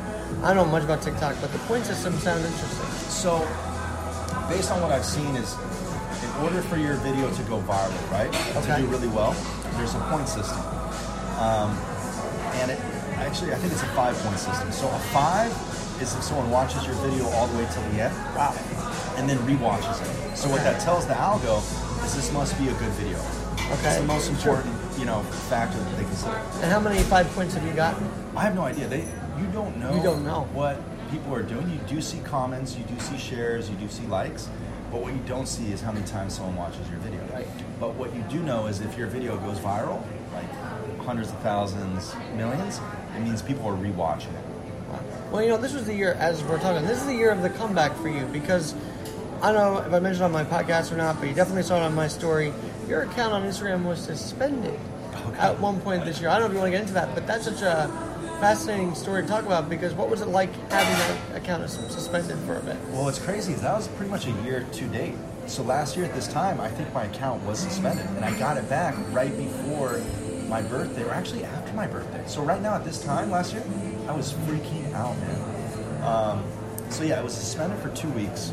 I 0.43 0.53
don't 0.53 0.65
know 0.67 0.71
much 0.71 0.83
about 0.83 1.01
TikTok, 1.01 1.35
but 1.39 1.53
the 1.53 1.59
point 1.59 1.85
system 1.85 2.13
sounds 2.17 2.43
interesting. 2.43 2.89
So, 3.09 3.39
based 4.49 4.71
on 4.71 4.81
what 4.81 4.91
I've 4.91 5.05
seen, 5.05 5.35
is 5.35 5.55
in 6.23 6.43
order 6.43 6.61
for 6.63 6.77
your 6.77 6.95
video 6.95 7.29
to 7.31 7.43
go 7.43 7.61
viral, 7.61 8.11
right, 8.11 8.27
Okay. 8.57 8.75
to 8.75 8.81
do 8.81 8.87
really 8.87 9.07
well, 9.07 9.31
there's 9.77 9.93
a 9.95 9.99
point 10.11 10.27
system. 10.27 10.59
Um, 11.39 11.71
and 12.59 12.71
it 12.71 12.79
actually, 13.21 13.53
I 13.53 13.55
think 13.55 13.71
it's 13.71 13.83
a 13.83 13.91
five 13.93 14.17
point 14.17 14.39
system. 14.39 14.71
So 14.71 14.87
a 14.89 14.99
five 15.13 15.51
is 16.01 16.15
if 16.15 16.23
someone 16.23 16.49
watches 16.49 16.85
your 16.85 16.95
video 16.95 17.25
all 17.29 17.47
the 17.47 17.57
way 17.59 17.67
till 17.71 17.83
the 17.91 18.01
end, 18.01 18.15
Wow. 18.35 18.53
and 19.17 19.29
then 19.29 19.37
rewatches 19.39 20.01
it. 20.01 20.28
So 20.39 20.47
what 20.49 20.63
that 20.63 20.79
tells 20.79 21.05
the 21.05 21.15
algo 21.15 21.59
is 22.05 22.15
this 22.15 22.31
must 22.31 22.57
be 22.57 22.69
a 22.69 22.73
good 22.75 22.91
video. 22.93 23.17
It's 23.17 23.85
Okay. 23.85 23.99
the 23.99 24.05
most 24.07 24.29
important, 24.29 24.73
you 24.97 25.03
know, 25.03 25.19
factor 25.49 25.77
that 25.77 25.97
they 25.97 26.03
consider. 26.05 26.37
And 26.61 26.71
how 26.71 26.79
many 26.79 26.99
five 27.03 27.27
points 27.35 27.55
have 27.55 27.65
you 27.65 27.73
gotten? 27.73 28.09
I 28.37 28.43
have 28.43 28.55
no 28.55 28.61
idea. 28.61 28.87
They, 28.87 28.99
you 29.01 29.47
don't 29.51 29.75
know. 29.75 29.93
You 29.93 30.01
don't 30.01 30.23
know. 30.23 30.47
what 30.53 30.79
people 31.11 31.35
are 31.35 31.43
doing. 31.43 31.69
You 31.69 31.79
do 31.93 31.99
see 32.01 32.19
comments, 32.19 32.77
you 32.77 32.85
do 32.85 32.97
see 33.01 33.17
shares, 33.17 33.69
you 33.69 33.75
do 33.75 33.89
see 33.89 34.07
likes, 34.07 34.47
but 34.91 35.01
what 35.01 35.11
you 35.11 35.19
don't 35.27 35.45
see 35.45 35.73
is 35.73 35.81
how 35.81 35.91
many 35.91 36.05
times 36.05 36.35
someone 36.35 36.55
watches 36.55 36.87
your 36.89 36.99
video. 36.99 37.19
Right. 37.33 37.47
But 37.77 37.95
what 37.95 38.15
you 38.15 38.21
do 38.29 38.39
know 38.39 38.67
is 38.67 38.79
if 38.79 38.97
your 38.97 39.07
video 39.07 39.35
goes 39.39 39.59
viral, 39.59 40.01
like 40.33 40.49
hundreds 41.01 41.31
of 41.31 41.39
thousands, 41.39 42.15
millions, 42.37 42.79
it 43.13 43.19
means 43.19 43.41
people 43.41 43.67
are 43.67 43.75
rewatching 43.75 44.33
it. 44.39 44.45
Well, 45.31 45.43
you 45.43 45.49
know, 45.49 45.57
this 45.57 45.73
was 45.73 45.85
the 45.85 45.93
year, 45.93 46.13
as 46.13 46.43
we're 46.45 46.59
talking, 46.59 46.87
this 46.87 46.99
is 47.01 47.05
the 47.07 47.13
year 47.13 47.29
of 47.29 47.41
the 47.41 47.49
comeback 47.51 47.93
for 47.97 48.07
you 48.09 48.25
because 48.27 48.73
I 49.41 49.51
don't 49.51 49.55
know 49.55 49.77
if 49.87 49.93
I 49.93 49.99
mentioned 49.99 50.21
it 50.21 50.25
on 50.25 50.31
my 50.31 50.43
podcast 50.43 50.91
or 50.91 50.97
not, 50.97 51.19
but 51.19 51.29
you 51.29 51.33
definitely 51.35 51.63
saw 51.63 51.77
it 51.77 51.83
on 51.83 51.95
my 51.95 52.07
story. 52.07 52.51
Your 52.87 53.03
account 53.03 53.33
on 53.33 53.43
Instagram 53.43 53.85
was 53.85 53.99
suspended 53.99 54.77
Okay. 55.15 55.39
at 55.39 55.59
one 55.59 55.79
point 55.81 56.03
this 56.05 56.19
year. 56.19 56.29
I 56.29 56.33
don't 56.39 56.41
know 56.41 56.47
if 56.47 56.53
you 56.53 56.59
want 56.59 56.67
to 56.67 56.71
get 56.71 56.81
into 56.81 56.93
that, 56.93 57.13
but 57.15 57.25
that's 57.25 57.45
such 57.45 57.61
a 57.61 57.87
fascinating 58.41 58.95
story 58.95 59.21
to 59.21 59.27
talk 59.27 59.45
about 59.45 59.69
because 59.69 59.93
what 59.93 60.09
was 60.09 60.21
it 60.21 60.27
like 60.27 60.51
having 60.71 60.93
that 61.31 61.37
account 61.41 61.69
suspended 61.69 62.37
for 62.39 62.57
a 62.57 62.61
bit? 62.61 62.75
Well, 62.91 63.05
what's 63.05 63.19
crazy 63.19 63.53
is 63.53 63.61
that 63.61 63.75
was 63.75 63.87
pretty 63.89 64.11
much 64.11 64.27
a 64.27 64.31
year 64.43 64.65
to 64.73 64.85
date. 64.87 65.15
So 65.47 65.63
last 65.63 65.95
year 65.95 66.05
at 66.05 66.13
this 66.13 66.27
time, 66.27 66.59
I 66.61 66.69
think 66.69 66.93
my 66.93 67.05
account 67.05 67.41
was 67.43 67.59
suspended, 67.59 68.05
and 68.07 68.23
I 68.25 68.37
got 68.37 68.57
it 68.57 68.69
back 68.69 68.95
right 69.11 69.35
before 69.35 70.01
my 70.47 70.61
birthday, 70.61 71.03
or 71.03 71.11
actually 71.11 71.43
after 71.43 71.73
my 71.73 71.87
birthday. 71.87 72.23
So 72.27 72.41
right 72.43 72.61
now 72.61 72.75
at 72.75 72.83
this 72.85 73.03
time 73.03 73.31
last 73.31 73.53
year, 73.53 73.63
I 74.07 74.11
was 74.11 74.33
freaking 74.33 74.93
out, 74.93 75.17
man. 75.17 76.03
Um, 76.03 76.43
so 76.91 77.03
yeah, 77.03 77.19
it 77.19 77.23
was 77.23 77.33
suspended 77.33 77.79
for 77.79 77.89
two 77.89 78.09
weeks, 78.09 78.51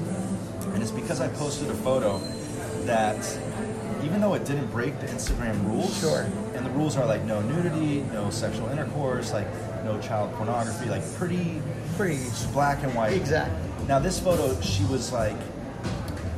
and 0.76 0.82
it's 0.82 0.92
because 0.92 1.22
I 1.22 1.28
posted 1.28 1.70
a 1.70 1.74
photo 1.74 2.18
that 2.84 3.16
even 4.04 4.20
though 4.20 4.34
it 4.34 4.44
didn't 4.44 4.66
break 4.66 5.00
the 5.00 5.06
Instagram 5.06 5.64
rules, 5.64 5.98
Sure. 5.98 6.26
and 6.54 6.66
the 6.66 6.70
rules 6.72 6.98
are 6.98 7.06
like 7.06 7.24
no 7.24 7.40
nudity, 7.40 8.04
no 8.12 8.28
sexual 8.28 8.68
intercourse, 8.68 9.32
like 9.32 9.46
no 9.86 9.98
child 10.02 10.34
pornography, 10.34 10.90
like 10.90 11.02
pretty 11.14 11.62
Pretty 11.96 12.18
black 12.52 12.82
and 12.82 12.94
white. 12.94 13.14
exactly. 13.14 13.56
Now 13.88 13.98
this 13.98 14.20
photo, 14.20 14.60
she 14.60 14.84
was 14.84 15.12
like, 15.14 15.34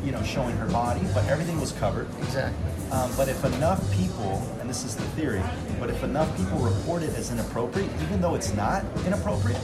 you 0.04 0.12
know, 0.12 0.23
showing 0.23 0.57
her 0.59 0.68
body, 0.68 1.00
but 1.12 1.26
everything 1.26 1.59
was 1.61 1.73
covered. 1.73 2.07
Exactly. 2.21 2.57
Um, 2.92 3.11
but 3.16 3.28
if 3.28 3.45
enough 3.45 3.83
people, 3.92 4.40
and 4.61 4.71
this 4.71 4.85
is 4.85 4.95
the 4.95 5.02
theory, 5.18 5.42
but 5.80 5.90
if 5.90 6.04
enough 6.04 6.35
people 6.37 6.59
report 6.61 7.02
it 7.02 7.11
as 7.16 7.33
inappropriate, 7.33 7.90
even 8.04 8.21
though 8.21 8.37
it's 8.37 8.54
not 8.54 8.85
inappropriate, 9.04 9.61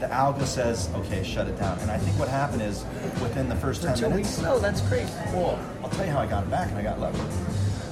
the 0.00 0.06
algo 0.06 0.44
says, 0.44 0.88
okay, 0.94 1.22
shut 1.24 1.48
it 1.48 1.58
down. 1.58 1.78
And 1.80 1.90
I 1.90 1.98
think 1.98 2.18
what 2.18 2.28
happened 2.28 2.62
is 2.62 2.84
within 3.20 3.48
the 3.48 3.56
first 3.56 3.80
For 3.80 3.88
10 3.88 3.96
two 3.96 4.08
minutes, 4.08 4.28
weeks? 4.36 4.42
No, 4.42 4.58
that's 4.58 4.80
crazy. 4.88 5.12
well, 5.32 5.58
I'll 5.82 5.90
tell 5.90 6.04
you 6.06 6.12
how 6.12 6.20
I 6.20 6.26
got 6.26 6.44
it 6.44 6.50
back, 6.50 6.68
and 6.70 6.78
I 6.78 6.82
got 6.82 7.00
lucky. 7.00 7.18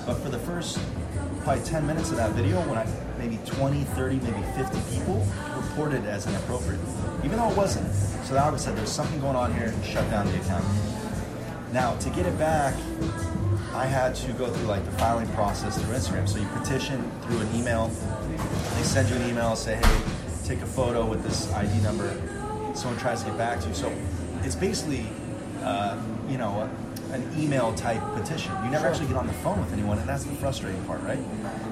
But 0.07 0.15
for 0.15 0.29
the 0.29 0.39
first 0.39 0.79
probably 1.43 1.65
10 1.65 1.87
minutes 1.87 2.11
of 2.11 2.17
that 2.17 2.31
video, 2.33 2.61
when 2.69 2.79
I 2.79 2.87
maybe 3.19 3.39
20, 3.47 3.83
30, 3.85 4.17
maybe 4.17 4.43
50 4.57 4.95
people 4.95 5.27
reported 5.57 6.05
as 6.07 6.27
inappropriate, 6.27 6.81
even 7.25 7.39
though 7.39 7.51
it 7.51 7.57
wasn't. 7.57 7.93
So 8.25 8.35
the 8.35 8.41
algorithm 8.41 8.59
said 8.59 8.77
there's 8.77 8.91
something 8.91 9.21
going 9.21 9.37
on 9.37 9.55
here, 9.55 9.73
shut 9.85 10.09
down 10.11 10.27
the 10.27 10.37
account. 10.41 10.65
Now 11.73 11.95
to 11.99 12.11
get 12.11 12.27
it 12.27 12.39
back, 12.39 12.75
I 13.75 13.87
had 13.87 14.15
to 14.17 14.33
go 14.35 14.49
through 14.49 14.67
like 14.67 14.85
the 14.85 14.93
filing 14.93 15.29
process 15.29 15.77
through 15.81 15.95
Instagram. 15.95 16.29
So 16.29 16.39
you 16.39 16.47
petition 16.49 17.11
through 17.23 17.41
an 17.41 17.55
email. 17.55 17.89
They 17.89 18.83
send 18.83 19.09
you 19.11 19.17
an 19.17 19.29
email, 19.29 19.55
say, 19.57 19.77
hey, 19.77 20.01
take 20.47 20.61
a 20.63 20.67
photo 20.67 21.05
with 21.05 21.23
this 21.25 21.53
ID 21.53 21.83
number. 21.83 22.09
Someone 22.75 22.99
tries 23.01 23.21
to 23.23 23.31
get 23.31 23.39
back 23.39 23.61
to 23.61 23.69
you. 23.69 23.75
So 23.75 23.93
it's 24.45 24.55
basically, 24.55 25.07
uh, 25.63 25.99
you 26.29 26.39
know, 26.39 26.69
an 27.13 27.23
email 27.39 27.73
type 27.75 28.01
petition. 28.15 28.53
You 28.65 28.71
never 28.71 28.85
Sure. 28.85 28.91
actually 28.91 29.07
get 29.09 29.17
on 29.17 29.27
the 29.27 29.33
phone 29.35 29.59
with 29.61 29.73
anyone, 29.73 29.99
and 29.99 30.09
that's 30.09 30.25
the 30.25 30.35
frustrating 30.37 30.83
part, 30.85 31.03
right? 31.03 31.19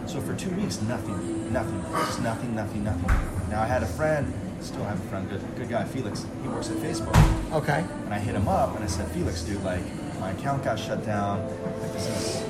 So 0.07 0.21
for 0.21 0.35
two 0.35 0.50
weeks, 0.50 0.81
nothing, 0.83 1.52
nothing, 1.52 1.85
just 2.07 2.21
nothing, 2.23 2.54
nothing, 2.54 2.85
nothing. 2.85 3.11
Now 3.50 3.62
I 3.62 3.66
had 3.66 3.83
a 3.83 3.87
friend, 3.87 4.33
still 4.61 4.85
have 4.85 4.99
a 4.99 5.09
friend, 5.09 5.28
good, 5.28 5.40
good 5.57 5.69
guy, 5.69 5.85
Felix. 5.85 6.25
He 6.43 6.49
works 6.49 6.71
at 6.71 6.76
Facebook. 6.76 7.14
Okay. 7.52 7.85
And 8.07 8.14
I 8.14 8.19
hit 8.19 8.35
him 8.35 8.49
up 8.49 8.75
and 8.75 8.83
I 8.85 8.87
said, 8.88 9.07
Felix, 9.09 9.43
dude, 9.43 9.62
like 9.64 9.83
my 10.21 10.31
account 10.31 10.64
got 10.64 10.78
shut 10.78 11.04
down. 11.04 11.43
Like, 11.81 11.93
this 11.93 12.07
is 12.09 12.43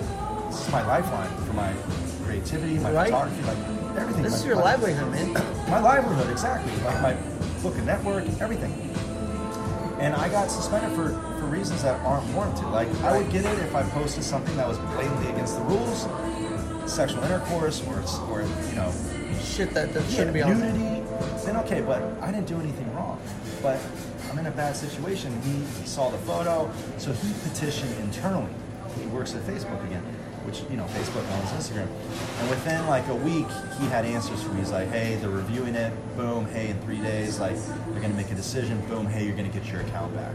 this 0.49 0.67
is 0.67 0.73
my 0.73 0.87
lifeline 0.87 1.29
for 1.47 1.53
my 1.55 1.73
creativity, 2.25 2.79
my 2.79 2.93
Right. 2.93 3.07
photography, 3.11 3.43
like 3.43 3.99
everything. 3.99 4.23
This 4.23 4.35
is 4.35 4.45
your 4.45 4.57
livelihood, 4.57 5.11
man. 5.11 5.43
My 5.75 5.81
livelihood, 5.81 6.31
exactly. 6.31 6.73
Like 6.85 7.03
my 7.03 7.15
book 7.61 7.75
and 7.75 7.85
network, 7.85 8.25
everything. 8.41 8.73
And 9.99 10.15
I 10.15 10.29
got 10.29 10.49
suspended 10.49 10.93
for, 10.95 11.09
for 11.41 11.47
reasons 11.47 11.83
that 11.83 12.01
aren't 12.03 12.33
warranted. 12.33 12.69
Like 12.69 12.89
I 13.03 13.19
would 13.19 13.29
get 13.33 13.45
it 13.45 13.59
if 13.59 13.75
I 13.75 13.83
posted 13.83 14.23
something 14.23 14.57
that 14.57 14.69
was 14.69 14.79
blatantly 14.79 15.33
against 15.33 15.59
the 15.59 15.65
rules, 15.65 16.07
sexual 16.87 17.25
intercourse, 17.25 17.85
or 17.89 17.99
or 18.31 18.43
you 18.43 18.77
know 18.77 18.93
Shit 19.43 19.71
that, 19.75 19.93
that 19.95 20.09
shouldn't 20.09 20.35
be 20.35 20.43
on. 20.43 20.61
nudity, 20.61 21.03
then 21.45 21.57
okay, 21.57 21.81
but 21.81 22.01
I 22.21 22.31
didn't 22.31 22.47
do 22.47 22.61
anything 22.61 22.95
wrong. 22.95 23.21
But 23.61 23.81
I'm 24.31 24.39
in 24.39 24.47
a 24.47 24.53
bad 24.53 24.77
situation. 24.77 25.43
He, 25.43 25.55
he 25.81 25.87
saw 25.89 26.09
the 26.09 26.19
photo, 26.19 26.71
so 26.99 27.13
he 27.13 27.33
petitioned 27.49 27.93
internally. 27.99 28.53
He 29.01 29.07
works 29.07 29.35
at 29.35 29.43
Facebook 29.43 29.85
again, 29.87 30.05
which, 30.45 30.63
you 30.71 30.77
know, 30.77 30.85
Facebook 30.85 31.25
owns 31.33 31.51
Instagram. 31.51 31.89
And 32.41 32.51
within 32.51 32.87
like 32.87 33.07
a 33.09 33.15
week, 33.15 33.47
he 33.81 33.87
had 33.87 34.05
answers 34.05 34.43
for 34.43 34.51
me. 34.53 34.61
He's 34.61 34.71
like, 34.71 34.89
hey, 34.89 35.17
they're 35.17 35.31
reviewing 35.31 35.75
it. 35.75 35.93
Boom, 36.17 36.47
hey, 36.47 36.69
in 36.69 36.81
three 36.83 36.99
days, 36.99 37.41
like, 37.41 37.57
they're 37.57 38.01
going 38.01 38.11
to 38.11 38.17
make 38.17 38.31
a 38.31 38.35
decision. 38.35 38.81
Boom, 38.87 39.07
hey, 39.07 39.25
you're 39.25 39.37
going 39.37 39.51
to 39.51 39.59
get 39.59 39.71
your 39.71 39.81
account 39.81 40.15
back. 40.15 40.35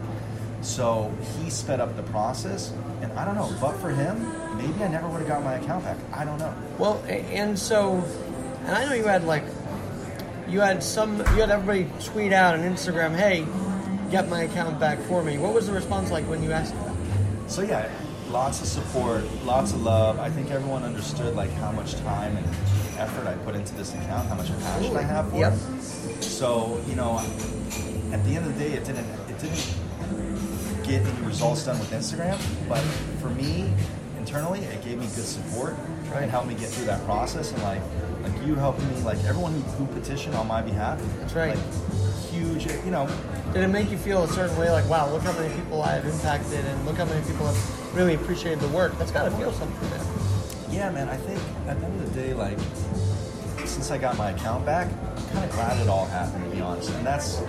So 0.62 1.14
he 1.38 1.50
sped 1.50 1.80
up 1.80 1.96
the 1.96 2.04
process, 2.04 2.74
and 3.02 3.12
I 3.14 3.24
don't 3.24 3.36
know, 3.36 3.56
but 3.62 3.78
for 3.78 3.92
him, 3.92 4.20
maybe 4.58 4.84
I 4.84 4.90
never 4.90 5.08
would 5.08 5.20
have 5.20 5.28
got 5.28 5.44
my 5.44 5.54
account 5.54 5.86
back. 5.86 5.98
I 6.12 6.26
don't 6.26 6.38
know. 6.38 6.54
Well, 6.78 7.02
and 7.08 7.58
so, 7.58 8.04
and 8.66 8.76
I 8.76 8.86
know 8.86 8.94
you 8.94 9.06
had 9.06 9.24
like, 9.24 9.46
you 10.50 10.60
had 10.60 10.84
some, 10.84 11.18
you 11.18 11.42
had 11.42 11.50
everybody 11.50 11.88
tweet 12.04 12.34
out 12.34 12.56
on 12.56 12.62
Instagram, 12.62 13.16
"Hey, 13.16 13.46
get 14.12 14.28
my 14.28 14.42
account 14.42 14.80
back 14.80 15.00
for 15.00 15.24
me." 15.24 15.38
What 15.38 15.54
was 15.54 15.68
the 15.68 15.74
response 15.74 16.12
like 16.12 16.26
when 16.26 16.44
you 16.44 16.52
asked 16.52 16.74
that? 16.74 16.92
So 17.48 17.62
yeah, 17.62 17.90
lots 18.30 18.62
of 18.62 18.68
support, 18.68 19.24
lots 19.44 19.74
of 19.74 19.82
love. 19.84 20.20
I 20.20 20.30
think 20.30 20.52
everyone 20.52 20.84
understood 20.84 21.36
like 21.36 21.52
how 21.54 21.72
much 21.72 21.96
time 21.98 22.38
and 22.38 22.46
effort 22.98 23.28
I 23.28 23.34
put 23.46 23.56
into 23.56 23.74
this 23.76 23.94
account, 23.94 24.28
how 24.28 24.36
much 24.36 24.50
passion 24.60 24.96
I 24.98 25.02
have 25.02 25.30
for 25.30 25.38
Yep. 25.38 25.54
it. 25.54 26.24
So 26.24 26.82
you 26.88 26.96
know, 26.96 27.20
at 28.12 28.24
the 28.26 28.36
end 28.36 28.46
of 28.46 28.58
the 28.58 28.60
day, 28.64 28.74
it 28.74 28.86
didn't 28.86 29.06
it 29.30 29.40
didn't 29.40 29.76
get 30.84 31.06
any 31.06 31.26
results 31.26 31.66
done 31.66 31.80
with 31.80 31.92
Instagram, 31.92 32.38
but 32.68 32.80
for 33.22 33.30
me 33.30 33.72
internally, 34.18 34.60
it 34.60 34.84
gave 34.84 34.98
me 35.00 35.06
good 35.16 35.26
support 35.26 35.76
Right. 36.12 36.24
and 36.24 36.32
helped 36.32 36.48
me 36.48 36.56
get 36.56 36.70
through 36.70 36.86
that 36.86 37.04
process. 37.06 37.52
And 37.52 37.62
like 37.64 37.82
like 38.24 38.46
you 38.46 38.56
helping 38.56 38.88
me, 38.94 39.02
like 39.02 39.24
everyone 39.26 39.54
who, 39.54 39.62
who 39.62 39.86
petitioned 40.00 40.36
on 40.36 40.48
my 40.48 40.62
behalf. 40.62 41.00
That's 41.20 41.34
right. 41.34 41.56
Like, 41.56 41.66
huge, 42.32 42.68
you 42.86 42.92
know, 42.92 43.08
Did 43.54 43.64
it 43.64 43.68
make 43.68 43.90
you 43.90 43.98
feel 43.98 44.24
a 44.24 44.28
certain 44.28 44.56
way, 44.58 44.70
like, 44.70 44.88
wow, 44.88 45.10
look 45.10 45.24
how 45.24 45.34
many 45.34 45.54
people 45.56 45.82
I've 45.82 46.06
impacted, 46.06 46.64
and 46.66 46.86
look 46.86 46.98
how 46.98 47.06
many 47.06 47.26
people 47.26 47.48
have 47.48 47.96
really 47.96 48.14
appreciated 48.14 48.60
the 48.60 48.68
work? 48.68 48.96
That's 49.00 49.12
got 49.12 49.24
to 49.24 49.32
feel 49.32 49.52
something, 49.52 49.90
man. 49.90 50.06
Yeah, 50.70 50.92
man. 50.92 51.10
I 51.10 51.18
think 51.18 51.40
at 51.68 51.80
the 51.80 51.86
end 51.88 52.02
of 52.02 52.14
the 52.14 52.22
day, 52.22 52.34
like 52.36 52.58
since 53.66 53.90
I 53.90 53.98
got 53.98 54.18
my 54.18 54.32
account 54.32 54.66
back, 54.68 54.88
I'm 54.88 55.28
kind 55.30 55.46
of 55.46 55.52
glad 55.52 55.82
it 55.82 55.88
all 55.90 56.06
happened. 56.06 56.44
To 56.44 56.56
be 56.56 56.62
honest, 56.62 56.92
and 56.92 57.06
that's 57.06 57.40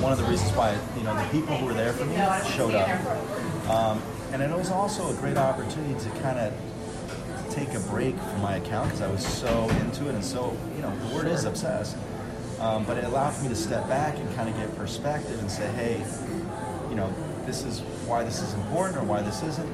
one 0.00 0.10
of 0.10 0.18
the 0.18 0.24
reasons 0.24 0.52
why 0.52 0.78
you 0.96 1.02
know 1.02 1.14
the 1.14 1.28
people 1.30 1.54
who 1.56 1.66
were 1.66 1.74
there 1.74 1.92
for 1.92 2.06
me 2.06 2.16
showed 2.56 2.74
up. 2.74 2.88
Um, 3.68 4.02
and 4.32 4.42
it 4.42 4.50
was 4.50 4.70
also 4.70 5.10
a 5.10 5.14
great 5.20 5.36
opportunity 5.36 6.00
to 6.02 6.10
kind 6.20 6.38
of 6.38 6.52
take 7.50 7.74
a 7.74 7.80
break 7.80 8.16
from 8.16 8.40
my 8.40 8.56
account 8.56 8.88
because 8.88 9.02
I 9.02 9.10
was 9.10 9.26
so 9.26 9.68
into 9.80 10.08
it 10.08 10.14
and 10.14 10.24
so 10.24 10.56
you 10.76 10.82
know 10.82 10.96
the 11.08 11.14
word 11.14 11.26
is 11.26 11.44
obsessed. 11.44 11.96
Um, 12.60 12.84
but 12.84 12.96
it 12.96 13.04
allowed 13.04 13.40
me 13.42 13.48
to 13.48 13.54
step 13.54 13.86
back 13.88 14.16
and 14.16 14.34
kind 14.34 14.48
of 14.48 14.56
get 14.56 14.74
perspective 14.76 15.38
and 15.38 15.50
say, 15.50 15.66
hey, 15.72 16.04
you 16.88 16.96
know, 16.96 17.12
this 17.44 17.64
is 17.64 17.80
why 18.06 18.24
this 18.24 18.40
is 18.40 18.54
important 18.54 18.96
or 18.98 19.04
why 19.04 19.20
this 19.22 19.42
isn't. 19.42 19.72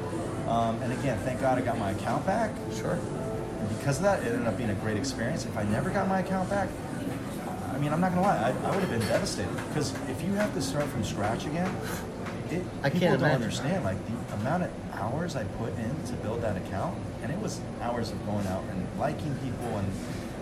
Um, 0.48 0.82
and 0.82 0.92
again, 0.92 1.18
thank 1.20 1.40
God 1.40 1.58
I 1.58 1.60
got 1.60 1.78
my 1.78 1.92
account 1.92 2.26
back. 2.26 2.50
Sure. 2.74 2.94
And 2.94 3.78
because 3.78 3.98
of 3.98 4.02
that, 4.02 4.22
it 4.24 4.32
ended 4.32 4.48
up 4.48 4.56
being 4.56 4.70
a 4.70 4.74
great 4.74 4.96
experience. 4.96 5.44
If 5.46 5.56
I 5.56 5.62
never 5.64 5.90
got 5.90 6.08
my 6.08 6.20
account 6.20 6.50
back, 6.50 6.68
I 7.72 7.78
mean, 7.78 7.92
I'm 7.92 8.00
not 8.00 8.10
gonna 8.10 8.22
lie, 8.22 8.36
I, 8.36 8.48
I 8.50 8.70
would 8.74 8.80
have 8.80 8.90
been 8.90 9.08
devastated. 9.08 9.54
Because 9.68 9.94
if 10.08 10.20
you 10.22 10.32
have 10.34 10.52
to 10.54 10.60
start 10.60 10.86
from 10.86 11.04
scratch 11.04 11.46
again, 11.46 11.74
it, 12.50 12.62
I 12.82 12.90
people 12.90 13.08
can't 13.08 13.20
don't 13.20 13.28
imagine. 13.28 13.42
understand 13.42 13.84
like 13.84 13.96
the 14.06 14.34
amount 14.34 14.64
of 14.64 14.70
hours 14.92 15.36
I 15.36 15.44
put 15.44 15.72
in 15.78 16.02
to 16.06 16.12
build 16.14 16.42
that 16.42 16.56
account, 16.56 16.98
and 17.22 17.32
it 17.32 17.38
was 17.38 17.60
hours 17.80 18.10
of 18.10 18.26
going 18.26 18.46
out 18.48 18.64
and 18.70 18.86
liking 18.98 19.34
people 19.36 19.78
and, 19.78 19.86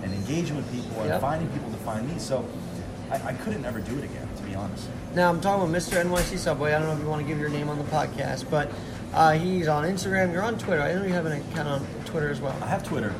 and 0.02 0.12
engaging 0.14 0.57
with 0.57 0.71
people 0.73 1.00
and 1.00 1.09
Yep. 1.11 1.21
finding 1.21 1.49
people 1.50 1.71
to 1.71 1.76
find 1.78 2.09
me. 2.09 2.19
So 2.19 2.45
I, 3.11 3.16
I 3.28 3.33
couldn't 3.35 3.64
ever 3.64 3.80
do 3.80 3.97
it 3.99 4.04
again, 4.04 4.28
to 4.37 4.42
be 4.42 4.54
honest. 4.54 4.87
Now 5.14 5.28
I'm 5.28 5.40
talking 5.40 5.71
with 5.71 5.83
Mr. 5.88 6.00
NYC 6.02 6.38
Subway. 6.38 6.73
I 6.75 6.78
don't 6.78 6.88
know 6.88 6.95
if 6.95 7.00
you 7.00 7.09
want 7.09 7.23
to 7.23 7.26
give 7.28 7.38
your 7.38 7.49
name 7.50 7.69
on 7.69 7.78
the 7.78 7.85
podcast, 7.85 8.49
but 8.50 8.71
uh, 9.12 9.33
he's 9.33 9.66
on 9.69 9.85
Instagram. 9.85 10.33
You're 10.33 10.42
on 10.42 10.57
Twitter. 10.59 10.80
I 10.83 10.95
know 10.95 11.04
you 11.04 11.12
have 11.12 11.26
an 11.26 11.33
account 11.40 11.69
on 11.69 11.87
Twitter 12.04 12.30
as 12.30 12.40
well. 12.40 12.57
I 12.62 12.66
have 12.69 12.85
Twitter, 12.85 13.12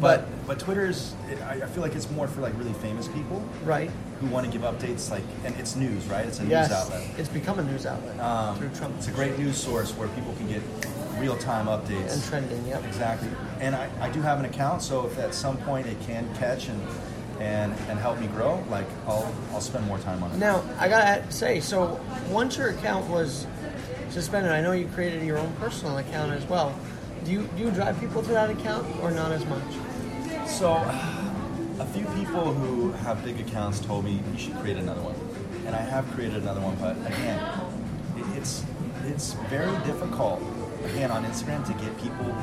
but 0.00 0.26
but 0.46 0.58
Twitter's 0.58 1.14
it, 1.30 1.40
I, 1.42 1.54
I 1.62 1.66
feel 1.66 1.82
like 1.82 1.94
it's 1.94 2.10
more 2.10 2.26
for 2.28 2.40
like 2.40 2.56
really 2.58 2.72
famous 2.74 3.08
people 3.08 3.44
Right. 3.64 3.90
who 4.20 4.26
want 4.28 4.46
to 4.46 4.52
give 4.52 4.62
updates. 4.62 5.10
Like, 5.10 5.24
and 5.44 5.54
it's 5.58 5.74
news, 5.76 6.06
right? 6.06 6.24
It's 6.26 6.40
a 6.40 6.44
Yes. 6.46 6.68
news 6.70 6.78
outlet. 6.78 7.02
It's 7.18 7.28
become 7.28 7.58
a 7.58 7.64
news 7.64 7.84
outlet 7.86 8.18
Um, 8.20 8.56
through 8.56 8.70
Trump 8.70 8.94
it's 8.98 9.08
a 9.08 9.12
great 9.12 9.36
news 9.38 9.56
source 9.56 9.92
where 9.96 10.08
people 10.08 10.32
can 10.34 10.48
get 10.48 10.62
real 11.18 11.36
time 11.36 11.66
updates. 11.66 12.12
and 12.14 12.24
trending. 12.24 12.66
Yep. 12.66 12.84
Exactly. 12.84 13.28
And 13.60 13.74
I, 13.74 13.88
I 14.00 14.08
do 14.10 14.20
have 14.22 14.38
an 14.38 14.44
account, 14.44 14.82
so 14.82 15.06
if 15.06 15.18
at 15.18 15.34
some 15.34 15.56
point 15.58 15.86
it 15.86 16.00
can 16.02 16.32
catch 16.36 16.68
and 16.68 16.80
and 17.40 17.72
and 17.88 17.98
help 17.98 18.20
me 18.20 18.26
grow, 18.28 18.62
like 18.70 18.86
I'll 19.06 19.32
I'll 19.52 19.60
spend 19.60 19.86
more 19.86 19.98
time 19.98 20.22
on 20.22 20.30
it. 20.32 20.38
Now 20.38 20.62
I 20.78 20.88
gotta 20.88 21.30
say, 21.30 21.60
so 21.60 22.00
once 22.30 22.56
your 22.56 22.68
account 22.70 23.08
was 23.10 23.46
suspended, 24.10 24.52
I 24.52 24.60
know 24.60 24.72
you 24.72 24.86
created 24.88 25.22
your 25.24 25.38
own 25.38 25.52
personal 25.54 25.98
account 25.98 26.32
as 26.32 26.44
well. 26.46 26.78
Do 27.24 27.32
you 27.32 27.48
do 27.56 27.64
you 27.64 27.70
drive 27.70 27.98
people 28.00 28.22
to 28.22 28.30
that 28.32 28.50
account 28.50 28.86
or 29.02 29.10
not 29.10 29.32
as 29.32 29.44
much? 29.46 29.62
So 30.46 30.74
a 31.78 31.86
few 31.92 32.04
people 32.16 32.52
who 32.52 32.92
have 32.92 33.24
big 33.24 33.40
accounts 33.40 33.80
told 33.80 34.04
me 34.04 34.20
you 34.32 34.38
should 34.38 34.54
create 34.58 34.76
another 34.76 35.00
one, 35.02 35.16
and 35.66 35.74
I 35.74 35.80
have 35.80 36.08
created 36.12 36.42
another 36.42 36.60
one. 36.60 36.76
But 36.76 36.96
again, 37.10 37.40
it, 38.16 38.38
it's 38.38 38.64
it's 39.04 39.32
very 39.48 39.76
difficult 39.84 40.40
again 40.84 41.10
on 41.10 41.24
Instagram 41.24 41.66
to 41.66 41.72
get 41.84 41.96
people 42.00 42.34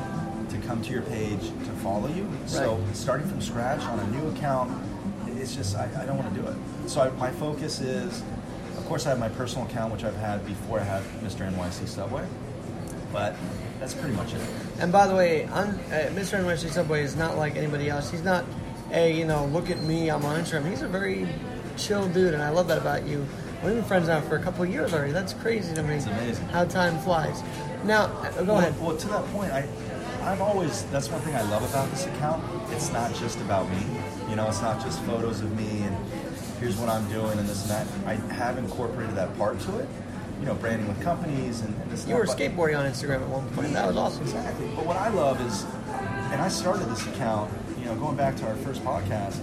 to 0.50 0.58
come 0.66 0.82
to 0.82 0.90
your 0.92 1.02
page 1.02 1.40
to 1.40 1.70
follow 1.82 2.08
you. 2.08 2.28
So 2.46 2.74
Right. 2.76 2.96
starting 2.96 3.28
from 3.28 3.40
scratch 3.40 3.80
on 3.82 4.00
a 4.00 4.06
new 4.08 4.28
account, 4.30 4.70
it's 5.36 5.54
just 5.54 5.76
I, 5.76 5.88
I 6.00 6.04
don't 6.06 6.16
want 6.18 6.34
to 6.34 6.40
do 6.40 6.46
it. 6.46 6.56
So 6.86 7.00
I, 7.02 7.10
my 7.10 7.30
focus 7.30 7.80
is, 7.80 8.22
of 8.76 8.84
course, 8.86 9.06
I 9.06 9.10
have 9.10 9.18
my 9.18 9.28
personal 9.28 9.66
account 9.66 9.92
which 9.92 10.04
I've 10.04 10.16
had 10.16 10.44
before 10.46 10.80
I 10.80 10.84
had 10.84 11.02
Mr. 11.22 11.48
NYC 11.50 11.86
Subway, 11.86 12.26
but 13.12 13.34
that's 13.78 13.94
pretty 13.94 14.14
much 14.16 14.34
it. 14.34 14.40
And 14.80 14.90
by 14.92 15.06
the 15.06 15.14
way, 15.14 15.46
I'm, 15.46 15.70
uh, 15.70 16.10
Mr. 16.18 16.38
NYC 16.42 16.70
Subway 16.70 17.02
is 17.02 17.16
not 17.16 17.36
like 17.36 17.56
anybody 17.56 17.88
else. 17.88 18.10
He's 18.10 18.24
not 18.24 18.44
a 18.92 19.12
you 19.12 19.24
know 19.24 19.46
look 19.46 19.70
at 19.70 19.80
me, 19.82 20.10
I'm 20.10 20.24
on 20.24 20.40
Instagram. 20.42 20.68
He's 20.68 20.82
a 20.82 20.88
very 20.88 21.28
chill 21.76 22.08
dude, 22.08 22.34
and 22.34 22.42
I 22.42 22.50
love 22.50 22.66
that 22.68 22.78
about 22.78 23.06
you. 23.06 23.26
We've 23.62 23.74
been 23.74 23.84
friends 23.84 24.08
now 24.08 24.20
for 24.22 24.36
a 24.36 24.42
couple 24.42 24.64
of 24.64 24.70
years 24.70 24.92
already. 24.94 25.12
That's 25.12 25.34
crazy 25.34 25.74
to 25.74 25.82
me. 25.82 25.94
It's 25.94 26.06
amazing. 26.06 26.46
how 26.48 26.64
time 26.64 26.98
flies. 27.00 27.42
Now, 27.84 28.04
uh, 28.04 28.30
go 28.32 28.44
well, 28.44 28.58
ahead. 28.58 28.80
Well, 28.80 28.96
to 28.96 29.08
that 29.08 29.24
point, 29.26 29.52
I 29.52 29.66
I've 30.22 30.40
always 30.42 30.84
that's 30.86 31.08
one 31.08 31.20
thing 31.22 31.34
I 31.34 31.42
love 31.42 31.68
about 31.68 31.90
this 31.90 32.06
account. 32.06 32.44
It's 32.72 32.92
not 32.92 33.14
just 33.14 33.40
about 33.40 33.70
me. 33.70 33.82
You 34.28 34.36
know, 34.36 34.46
it's 34.48 34.60
not 34.60 34.82
just 34.82 35.00
photos 35.02 35.40
of 35.40 35.56
me 35.56 35.82
and 35.82 35.96
here's 36.60 36.76
what 36.76 36.90
I'm 36.90 37.08
doing 37.08 37.38
and 37.38 37.48
this 37.48 37.62
and 37.62 37.70
that. 37.70 37.86
I 38.06 38.14
have 38.34 38.58
incorporated 38.58 39.16
that 39.16 39.36
part 39.38 39.58
to 39.60 39.78
it. 39.78 39.88
You 40.40 40.46
know, 40.46 40.54
branding 40.54 40.88
with 40.88 41.00
companies 41.00 41.62
and, 41.62 41.74
and 41.82 41.90
this. 41.90 42.06
You 42.06 42.14
were 42.14 42.26
skateboarding 42.26 42.78
on 42.78 42.84
Instagram 42.84 43.22
at 43.22 43.28
one 43.28 43.48
point. 43.50 43.72
That 43.72 43.88
was 43.88 43.96
awesome. 43.96 44.22
Exactly. 44.22 44.70
But 44.76 44.86
what 44.86 44.96
I 44.96 45.08
love 45.08 45.40
is, 45.40 45.64
and 46.32 46.40
I 46.40 46.48
started 46.48 46.86
this 46.88 47.06
account, 47.08 47.52
you 47.78 47.86
know, 47.86 47.94
going 47.96 48.16
back 48.16 48.36
to 48.36 48.46
our 48.46 48.56
first 48.56 48.82
podcast, 48.82 49.38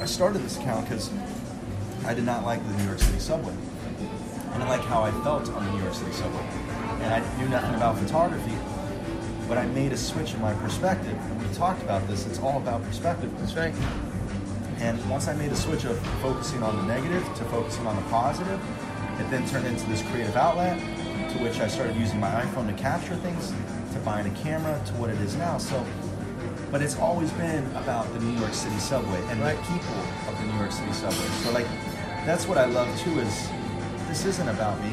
I 0.00 0.06
started 0.06 0.40
this 0.40 0.58
account 0.58 0.88
because 0.88 1.10
I 2.04 2.14
did 2.14 2.24
not 2.24 2.44
like 2.44 2.66
the 2.66 2.76
New 2.78 2.84
York 2.84 2.98
City 2.98 3.18
subway. 3.18 3.52
And 3.52 4.54
I 4.54 4.58
didn't 4.58 4.68
like 4.68 4.84
how 4.84 5.02
I 5.02 5.10
felt 5.22 5.48
on 5.50 5.64
the 5.64 5.72
New 5.72 5.82
York 5.82 5.94
City 5.94 6.12
subway. 6.12 6.46
And 7.00 7.14
I 7.14 7.38
knew 7.38 7.48
nothing 7.48 7.74
about 7.74 7.98
photography, 7.98 8.56
but 9.48 9.58
I 9.58 9.66
made 9.68 9.92
a 9.92 9.96
switch 9.96 10.34
in 10.34 10.40
my 10.40 10.54
perspective. 10.54 11.16
And 11.16 11.42
we 11.48 11.54
talked 11.54 11.82
about 11.82 12.06
this, 12.08 12.26
it's 12.26 12.38
all 12.38 12.58
about 12.58 12.82
perspective. 12.84 13.30
That's 13.38 13.54
right. 13.54 13.74
And 14.78 14.98
once 15.10 15.28
I 15.28 15.34
made 15.34 15.52
a 15.52 15.56
switch 15.56 15.84
of 15.84 15.98
focusing 16.22 16.62
on 16.62 16.76
the 16.76 16.82
negative 16.82 17.22
to 17.36 17.44
focusing 17.46 17.86
on 17.86 17.96
the 17.96 18.02
positive, 18.02 18.60
it 19.20 19.28
then 19.30 19.46
turned 19.48 19.66
into 19.66 19.84
this 19.86 20.02
creative 20.02 20.36
outlet 20.36 20.78
to 20.78 21.38
which 21.38 21.60
I 21.60 21.68
started 21.68 21.96
using 21.96 22.18
my 22.18 22.30
iPhone 22.30 22.66
to 22.66 22.82
capture 22.82 23.14
things, 23.16 23.52
to 23.92 23.98
buying 24.00 24.26
a 24.26 24.34
camera, 24.42 24.80
to 24.86 24.92
what 24.94 25.10
it 25.10 25.20
is 25.20 25.36
now. 25.36 25.58
So, 25.58 25.84
but 26.70 26.80
it's 26.80 26.96
always 26.98 27.30
been 27.32 27.64
about 27.76 28.10
the 28.14 28.20
New 28.20 28.38
York 28.40 28.54
City 28.54 28.78
subway 28.78 29.20
and 29.28 29.40
Right. 29.40 29.56
the 29.56 29.62
people 29.62 30.00
of 30.28 30.38
the 30.38 30.46
New 30.46 30.58
York 30.58 30.72
City 30.72 30.92
subway. 30.92 31.26
So, 31.42 31.50
like, 31.52 31.66
that's 32.24 32.46
what 32.46 32.56
I 32.58 32.64
love 32.66 32.88
too. 33.00 33.18
Is 33.20 33.48
this 34.08 34.24
isn't 34.24 34.48
about 34.48 34.80
me. 34.82 34.92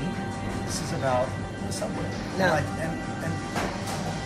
This 0.66 0.82
is 0.82 0.94
about 0.94 1.28
the 1.68 1.74
subway. 1.74 2.06
And, 2.06 2.38
Now- 2.40 2.52
like, 2.52 2.66
and 2.80 2.92
and 3.24 3.34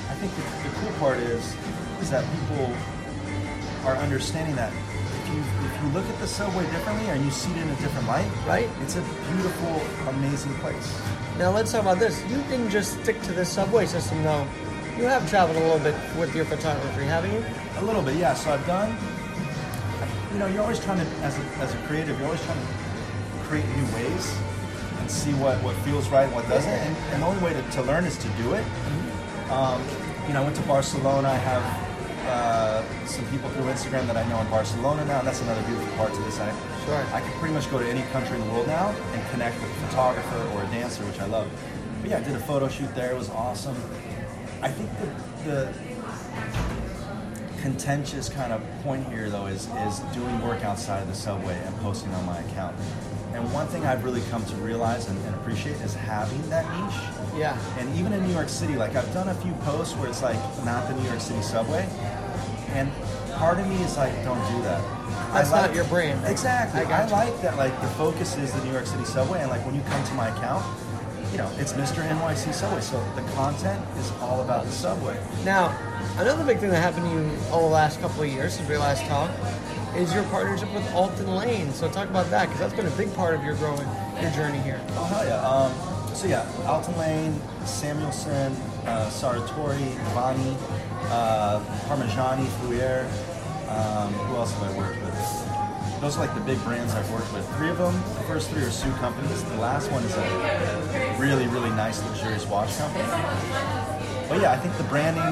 I 0.10 0.16
think 0.20 0.32
the, 0.36 0.42
the 0.70 0.76
cool 0.80 0.92
part 1.00 1.18
is 1.20 1.56
is 2.02 2.10
that 2.10 2.24
people 2.38 2.74
are 3.86 3.96
understanding 3.98 4.56
that 4.56 4.72
if 4.72 5.30
you 5.34 5.40
if 5.66 5.74
you 5.82 5.88
look 5.90 6.06
at 6.08 6.20
the 6.20 6.28
subway 6.28 6.64
differently 6.72 7.08
and 7.10 7.24
you 7.26 7.32
see 7.32 7.52
it 7.52 7.58
in 7.58 7.70
a 7.70 7.76
different 7.78 8.08
light, 8.08 8.30
Right. 8.48 8.70
It's 8.82 8.96
a 8.96 9.02
beautiful, 9.34 9.82
amazing 10.10 10.54
place. 10.56 11.02
Now 11.38 11.52
let's 11.52 11.72
talk 11.72 11.82
about 11.82 12.00
this. 12.00 12.22
You 12.30 12.38
didn't 12.50 12.70
just 12.70 13.02
stick 13.02 13.20
to 13.24 13.32
this 13.34 13.50
subway 13.50 13.86
system, 13.86 14.24
though. 14.24 14.46
You 14.98 15.06
have 15.06 15.28
traveled 15.30 15.58
a 15.58 15.62
little 15.62 15.80
bit 15.80 15.96
with 16.20 16.36
your 16.36 16.46
photography, 16.46 17.06
haven't 17.06 17.32
you? 17.34 17.44
A 17.78 17.84
little 17.84 18.02
bit, 18.04 18.18
yeah. 18.18 18.34
So 18.36 18.52
I've 18.52 18.66
done. 18.68 18.96
You 20.34 20.40
know, 20.40 20.48
you're 20.48 20.62
always 20.62 20.80
trying 20.80 21.00
to, 21.00 21.06
as 21.24 21.38
a, 21.38 21.42
as 21.64 21.74
a 21.74 21.78
creative, 21.88 22.18
you're 22.20 22.28
always 22.28 22.44
trying 22.44 22.60
to 22.60 22.68
create 23.48 23.66
new 23.76 23.86
ways 23.96 24.38
and 25.12 25.20
see 25.20 25.34
what, 25.41 25.62
what 25.63 25.75
feels 25.77 26.08
right 26.10 26.24
and 26.24 26.34
what 26.34 26.48
doesn't. 26.48 26.72
And, 26.72 26.96
and 27.13 27.22
the 27.22 27.27
only 27.27 27.44
way 27.44 27.53
to, 27.53 27.62
to 27.62 27.82
learn 27.84 28.06
is 28.06 28.18
to 28.18 28.27
do 28.41 28.53
it. 28.53 28.65
Um, 29.51 29.84
you 30.27 30.34
know, 30.34 30.41
I 30.41 30.44
went 30.44 30.56
to 30.56 30.62
Barcelona. 30.63 31.27
I 31.27 31.36
have 31.36 31.63
uh, 32.27 33.06
some 33.06 33.25
people 33.27 33.50
through 33.50 33.65
Instagram 33.65 34.08
that 34.08 34.15
I 34.15 34.27
know 34.30 34.39
in 34.39 34.50
Barcelona 34.50 35.03
now, 35.06 35.20
and 35.20 35.27
that's 35.27 35.41
another 35.41 35.62
beautiful 35.63 35.94
part 35.98 36.13
to 36.13 36.22
this. 36.22 36.39
I, 36.39 36.51
Sure. 36.86 36.96
I 37.13 37.22
can 37.22 37.32
pretty 37.39 37.53
much 37.53 37.70
go 37.70 37.77
to 37.77 37.88
any 37.88 38.01
country 38.10 38.36
in 38.39 38.48
the 38.48 38.51
world 38.51 38.65
now 38.65 38.89
and 38.89 39.30
connect 39.30 39.62
with 39.62 39.70
a 39.70 39.88
photographer 39.88 40.50
or 40.56 40.63
a 40.63 40.68
dancer, 40.68 41.03
which 41.06 41.20
I 41.20 41.27
love. 41.27 41.48
But 42.01 42.10
yeah, 42.10 42.18
I 42.18 42.24
did 42.24 42.36
a 42.36 42.39
photo 42.39 42.68
shoot 42.68 42.94
there. 42.96 43.12
It 43.12 43.18
was 43.18 43.30
awesome. 43.30 43.75
I 44.63 44.70
think 44.70 44.89
the, 45.46 45.48
the 45.48 45.74
contentious 47.62 48.30
kind 48.30 48.51
of 48.51 48.63
point 48.82 49.08
here 49.10 49.30
though 49.30 49.46
is 49.46 49.70
is 49.88 50.00
doing 50.15 50.41
work 50.41 50.63
outside 50.63 51.03
of 51.03 51.08
the 51.08 51.13
subway 51.13 51.56
and 51.63 51.75
posting 51.77 52.12
on 52.15 52.25
my 52.25 52.39
account. 52.39 52.75
And 53.34 53.52
one 53.54 53.68
thing 53.68 53.86
I've 53.86 54.04
really 54.04 54.22
come 54.30 54.46
to 54.46 54.56
realize 54.58 55.08
and, 55.08 55.18
and 55.26 55.36
appreciate 55.36 55.76
is 55.82 55.94
having 55.94 56.42
that 56.50 56.66
niche. 56.78 57.40
Yeah. 57.40 57.58
And 57.80 57.94
even 57.98 58.12
in 58.14 58.26
New 58.28 58.34
York 58.34 58.50
City, 58.50 58.76
like 58.76 58.96
I've 58.96 59.12
done 59.14 59.30
a 59.30 59.36
few 59.36 59.54
posts 59.66 59.96
where 59.96 60.10
it's 60.10 60.22
like 60.22 60.36
not 60.66 60.88
the 60.88 60.96
New 60.96 61.08
York 61.08 61.22
City 61.22 61.42
subway, 61.42 61.88
and 62.74 62.92
part 63.36 63.58
of 63.60 63.68
me 63.68 63.76
is 63.84 63.98
like, 63.98 64.14
don't 64.24 64.40
do 64.52 64.62
that. 64.64 64.82
That's 65.34 65.50
I 65.52 65.62
like- 65.62 65.68
not 65.70 65.76
your 65.76 65.86
brand. 65.86 66.26
Exactly. 66.26 66.82
I 66.82 67.04
I, 67.04 67.08
like 67.08 67.42
that. 67.42 67.58
Like 67.58 67.80
the 67.82 67.88
focus 67.90 68.36
is 68.38 68.52
the 68.52 68.64
New 68.66 68.72
York 68.74 68.86
City 68.86 69.06
subway, 69.06 69.40
and 69.40 69.50
like 69.50 69.66
when 69.66 69.75
you 69.75 69.82
come 69.84 70.03
to 70.03 70.14
my 70.14 70.27
account, 70.27 70.66
you 71.32 71.38
know 71.38 71.50
it's 71.58 71.72
Mr. 71.74 72.05
NYC 72.05 72.53
subway. 72.53 72.82
So 72.82 73.01
the 73.16 73.22
content 73.34 73.84
is 73.98 74.12
all 74.20 74.42
about 74.42 74.66
the 74.66 74.72
subway. 74.72 75.18
Now, 75.46 75.74
another 76.18 76.44
big 76.44 76.60
thing 76.60 76.70
that 76.72 76.82
happened 76.82 77.05
to 77.05 77.12
you 77.12 77.22
over 77.53 77.64
the 77.64 77.74
last 77.74 78.01
couple 78.01 78.24
of 78.24 78.29
years 78.29 78.55
since 78.55 78.68
we 78.68 78.75
last 78.75 79.05
talked 79.05 79.34
is 79.96 80.14
your 80.14 80.24
partnership 80.25 80.74
with 80.74 80.90
Alton 80.94 81.36
Lane. 81.36 81.72
So 81.74 81.90
talk 81.90 82.10
about 82.10 82.30
that 82.30 82.46
because 82.46 82.60
that's 82.60 82.74
been 82.74 82.88
a 82.88 82.98
big 82.98 83.14
part 83.16 83.36
of 83.36 83.44
your 83.44 83.56
growing 83.56 83.88
your 84.22 84.32
journey 84.32 84.60
here. 84.60 84.80
Oh 84.92 85.06
hell 85.06 85.25
yeah! 85.25 85.48
Um, 85.48 86.16
so 86.16 86.27
yeah, 86.27 86.46
Alton 86.68 86.98
Lane, 86.98 87.34
Samuelsohn, 87.64 88.56
uh, 88.86 89.10
Sartori, 89.10 89.92
Vani, 90.14 90.56
uh, 91.10 91.60
Parmigiani, 91.88 92.46
Fleurier. 92.60 93.06
Um, 93.70 94.14
who 94.14 94.36
else 94.36 94.54
have 94.54 94.64
I 94.64 94.77
worked 94.77 95.01
with? 95.01 95.51
Those 96.01 96.18
are 96.18 96.25
like 96.25 96.34
the 96.34 96.42
big 96.42 96.58
brands 96.64 96.94
I've 96.94 97.10
worked 97.12 97.32
with. 97.32 97.48
Three 97.58 97.70
of 97.70 97.77
them, 97.77 97.94
the 97.94 98.24
first 98.24 98.50
three 98.50 98.64
are 98.64 98.72
Sue 98.72 98.92
companies. 98.94 99.44
The 99.44 99.58
last 99.58 99.92
one 99.92 100.04
is 100.04 100.14
a 100.18 101.16
really, 101.20 101.48
really 101.48 101.70
nice, 101.70 102.04
luxurious 102.04 102.46
watch 102.48 102.75
company. 102.77 103.06
But 104.27 104.42
yeah, 104.42 104.51
I 104.51 104.58
think 104.58 104.75
the 104.77 104.84
branding, 104.86 105.24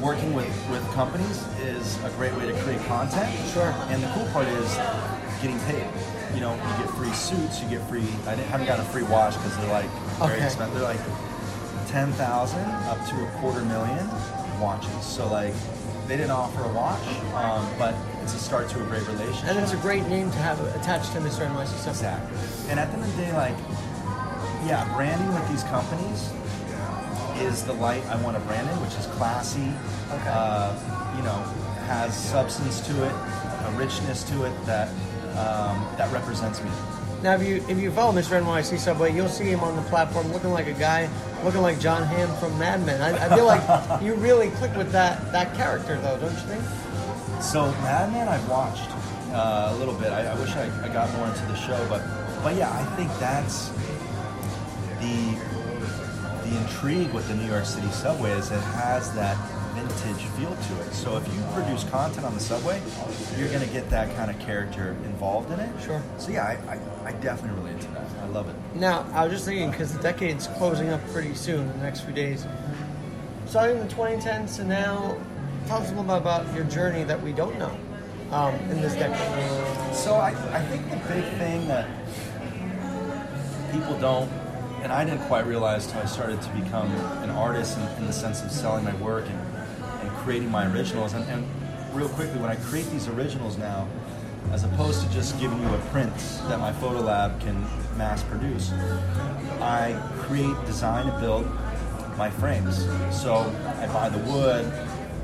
working 0.00 0.34
with, 0.34 0.46
with 0.70 0.82
companies 0.92 1.42
is 1.60 1.96
a 2.04 2.10
great 2.10 2.34
way 2.36 2.46
to 2.46 2.52
create 2.62 2.80
content. 2.86 3.30
Sure. 3.52 3.74
And 3.88 4.02
the 4.02 4.08
cool 4.14 4.26
part 4.32 4.46
is 4.48 4.74
getting 5.42 5.58
paid. 5.60 5.86
You 6.34 6.40
know, 6.40 6.54
you 6.54 6.84
get 6.84 6.90
free 6.94 7.12
suits, 7.12 7.62
you 7.62 7.68
get 7.68 7.80
free. 7.88 8.04
I 8.26 8.34
didn't- 8.34 8.48
haven't 8.48 8.66
got 8.66 8.78
a 8.78 8.84
free 8.84 9.04
watch 9.04 9.34
because 9.34 9.56
they're 9.58 9.72
like 9.72 9.90
very 10.18 10.34
Okay. 10.34 10.44
expensive. 10.44 10.74
They're 10.74 10.82
like 10.88 11.00
ten 11.88 12.12
thousand 12.14 12.64
up 12.90 12.98
to 13.08 13.14
a 13.24 13.26
quarter 13.40 13.62
million 13.62 14.08
watches. 14.60 15.04
So 15.04 15.28
like, 15.28 15.54
they 16.08 16.16
didn't 16.16 16.30
offer 16.32 16.62
a 16.62 16.68
watch, 16.68 17.00
um, 17.34 17.66
but 17.78 17.94
it's 18.22 18.34
a 18.34 18.38
start 18.38 18.68
to 18.70 18.80
a 18.82 18.86
great 18.86 19.06
relationship. 19.08 19.48
And 19.48 19.58
it's 19.58 19.72
a 19.72 19.76
great 19.78 20.06
name 20.08 20.30
to 20.30 20.38
have 20.38 20.60
attached 20.76 21.12
to 21.12 21.20
Mr. 21.20 21.46
NYC. 21.46 21.88
Exactly. 21.88 22.38
And 22.70 22.78
at 22.78 22.88
the 22.90 22.94
end 22.98 23.04
of 23.04 23.16
the 23.16 23.22
day, 23.22 23.32
like, 23.32 23.56
yeah, 24.66 24.84
branding 24.94 25.32
with 25.32 25.48
these 25.48 25.62
companies 25.64 26.30
is 27.42 27.64
the 27.64 27.72
light 27.74 28.04
I 28.06 28.16
want 28.22 28.36
to 28.36 28.42
brand 28.44 28.68
in, 28.68 28.76
which 28.80 28.94
is 28.94 29.06
classy. 29.16 29.72
Okay. 30.10 30.28
Uh, 30.28 30.72
you 31.16 31.22
know, 31.22 31.38
has 31.86 32.16
substance 32.16 32.80
to 32.86 33.04
it, 33.04 33.12
a 33.12 33.74
richness 33.76 34.22
to 34.24 34.44
it 34.44 34.66
that 34.66 34.88
um, 35.36 35.86
that 35.96 36.10
represents 36.12 36.62
me. 36.62 36.70
Now, 37.22 37.34
if 37.34 37.46
you 37.46 37.64
if 37.68 37.78
you 37.78 37.90
follow 37.90 38.12
Mr. 38.12 38.40
NYC 38.40 38.78
Subway, 38.78 39.12
you'll 39.14 39.28
see 39.28 39.44
him 39.44 39.60
on 39.60 39.76
the 39.76 39.82
platform 39.82 40.32
looking 40.32 40.50
like 40.50 40.66
a 40.66 40.72
guy, 40.72 41.08
looking 41.44 41.62
like 41.62 41.80
Jon 41.80 42.02
Hamm 42.02 42.34
from 42.36 42.58
Mad 42.58 42.84
Men. 42.84 43.00
I, 43.00 43.26
I 43.26 43.34
feel 43.34 43.46
like 43.46 44.02
you 44.02 44.14
really 44.14 44.50
click 44.50 44.74
with 44.76 44.92
that 44.92 45.32
that 45.32 45.54
character, 45.54 45.98
though, 46.00 46.18
don't 46.18 46.32
you 46.32 46.60
think? 46.60 47.42
So 47.42 47.70
Mad 47.82 48.12
Men, 48.12 48.28
I've 48.28 48.48
watched 48.48 48.90
uh, 49.32 49.72
a 49.72 49.76
little 49.76 49.94
bit. 49.94 50.12
I, 50.12 50.26
I 50.26 50.38
wish 50.38 50.50
I, 50.50 50.64
I 50.84 50.88
got 50.88 51.12
more 51.16 51.26
into 51.26 51.44
the 51.46 51.56
show, 51.56 51.86
but 51.88 52.02
but 52.42 52.54
yeah, 52.54 52.70
I 52.70 52.84
think 52.96 53.10
that's 53.18 53.70
the 55.00 55.35
intrigue 56.66 57.12
with 57.12 57.28
the 57.28 57.34
New 57.34 57.46
York 57.46 57.64
City 57.64 57.88
subway 57.88 58.32
is 58.32 58.50
it 58.50 58.60
has 58.60 59.12
that 59.14 59.36
vintage 59.74 60.24
feel 60.30 60.50
to 60.50 60.80
it. 60.82 60.92
So 60.92 61.16
if 61.16 61.26
you 61.32 61.40
produce 61.54 61.84
content 61.84 62.26
on 62.26 62.34
the 62.34 62.40
subway, 62.40 62.82
you're 63.38 63.48
gonna 63.50 63.66
get 63.66 63.88
that 63.90 64.14
kind 64.16 64.30
of 64.30 64.38
character 64.40 64.96
involved 65.04 65.52
in 65.52 65.60
it. 65.60 65.70
Sure. 65.80 66.02
So 66.18 66.32
yeah, 66.32 66.44
I, 66.44 66.74
I, 66.74 67.08
I 67.08 67.12
definitely 67.12 67.62
relate 67.62 67.80
to 67.82 67.88
that. 67.92 68.06
I 68.20 68.26
love 68.26 68.48
it. 68.48 68.56
Now, 68.74 69.06
I 69.12 69.24
was 69.24 69.32
just 69.32 69.44
thinking 69.44 69.70
because 69.70 69.92
the 69.92 70.02
decade's 70.02 70.48
closing 70.58 70.88
up 70.88 71.00
pretty 71.12 71.34
soon, 71.34 71.60
in 71.60 71.78
the 71.78 71.84
next 71.84 72.00
few 72.00 72.14
days. 72.14 72.46
Starting 73.46 73.78
in 73.78 73.86
the 73.86 73.94
2010s 73.94 74.56
to 74.56 74.64
now, 74.64 75.16
tell 75.66 75.78
us 75.78 75.86
a 75.86 75.90
little 75.90 76.04
bit 76.04 76.16
about 76.16 76.52
your 76.52 76.64
journey 76.64 77.04
that 77.04 77.22
we 77.22 77.32
don't 77.32 77.56
know 77.58 77.78
um, 78.32 78.54
in 78.70 78.80
this 78.80 78.94
decade. 78.94 79.94
So 79.94 80.14
I, 80.14 80.30
I 80.52 80.62
think 80.62 80.90
the 80.90 80.96
big 80.96 81.24
thing 81.38 81.68
that 81.68 81.88
people 83.70 83.96
don't, 84.00 84.30
and 84.82 84.92
I 84.92 85.04
didn't 85.04 85.26
quite 85.26 85.46
realize 85.46 85.86
until 85.86 86.02
I 86.02 86.06
started 86.06 86.40
to 86.42 86.48
become 86.50 86.90
an 87.22 87.30
artist 87.30 87.78
in, 87.78 87.86
in 87.98 88.06
the 88.06 88.12
sense 88.12 88.42
of 88.42 88.50
selling 88.50 88.84
my 88.84 88.94
work 88.96 89.24
and, 89.26 89.56
and 90.02 90.10
creating 90.18 90.50
my 90.50 90.70
originals. 90.72 91.12
And, 91.12 91.24
and 91.30 91.46
real 91.94 92.08
quickly, 92.08 92.38
when 92.40 92.50
I 92.50 92.56
create 92.56 92.86
these 92.90 93.08
originals 93.08 93.56
now, 93.56 93.88
as 94.52 94.64
opposed 94.64 95.02
to 95.02 95.12
just 95.12 95.38
giving 95.40 95.60
you 95.60 95.68
a 95.68 95.78
print 95.90 96.14
that 96.48 96.60
my 96.60 96.72
photo 96.74 97.00
lab 97.00 97.40
can 97.40 97.60
mass 97.96 98.22
produce, 98.24 98.72
I 99.60 100.00
create, 100.18 100.54
design, 100.66 101.08
and 101.08 101.20
build 101.20 101.46
my 102.16 102.30
frames. 102.30 102.84
So 103.10 103.34
I 103.80 103.86
buy 103.88 104.08
the 104.08 104.18
wood, 104.30 104.64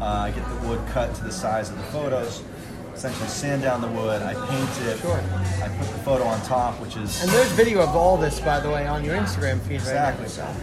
uh, 0.01 0.05
I 0.05 0.31
get 0.33 0.49
the 0.49 0.69
wood 0.69 0.81
cut 0.89 1.15
to 1.15 1.25
the 1.25 1.33
size 1.33 1.71
of 1.71 1.77
the 1.77 1.85
photos, 1.85 2.43
essentially 2.95 3.29
sand 3.29 3.63
down 3.63 3.81
the 3.81 3.89
wood, 3.89 4.23
I 4.23 4.35
paint 4.35 4.89
it, 4.89 4.99
Sure. 5.01 5.17
I 5.63 5.69
put 5.69 5.89
the 5.89 5.99
photo 6.05 6.25
on 6.25 6.41
top, 6.43 6.81
which 6.81 6.97
is 6.97 7.23
And 7.23 7.31
there's 7.31 7.51
video 7.53 7.81
of 7.81 7.97
all 7.97 8.17
this, 8.17 8.41
by 8.41 8.61
the 8.61 8.71
way, 8.71 8.87
on 8.87 9.05
your 9.05 9.17
Instagram 9.17 9.61
feed 9.63 9.77
exactly. 9.77 10.27
right 10.27 10.39
now. 10.39 10.55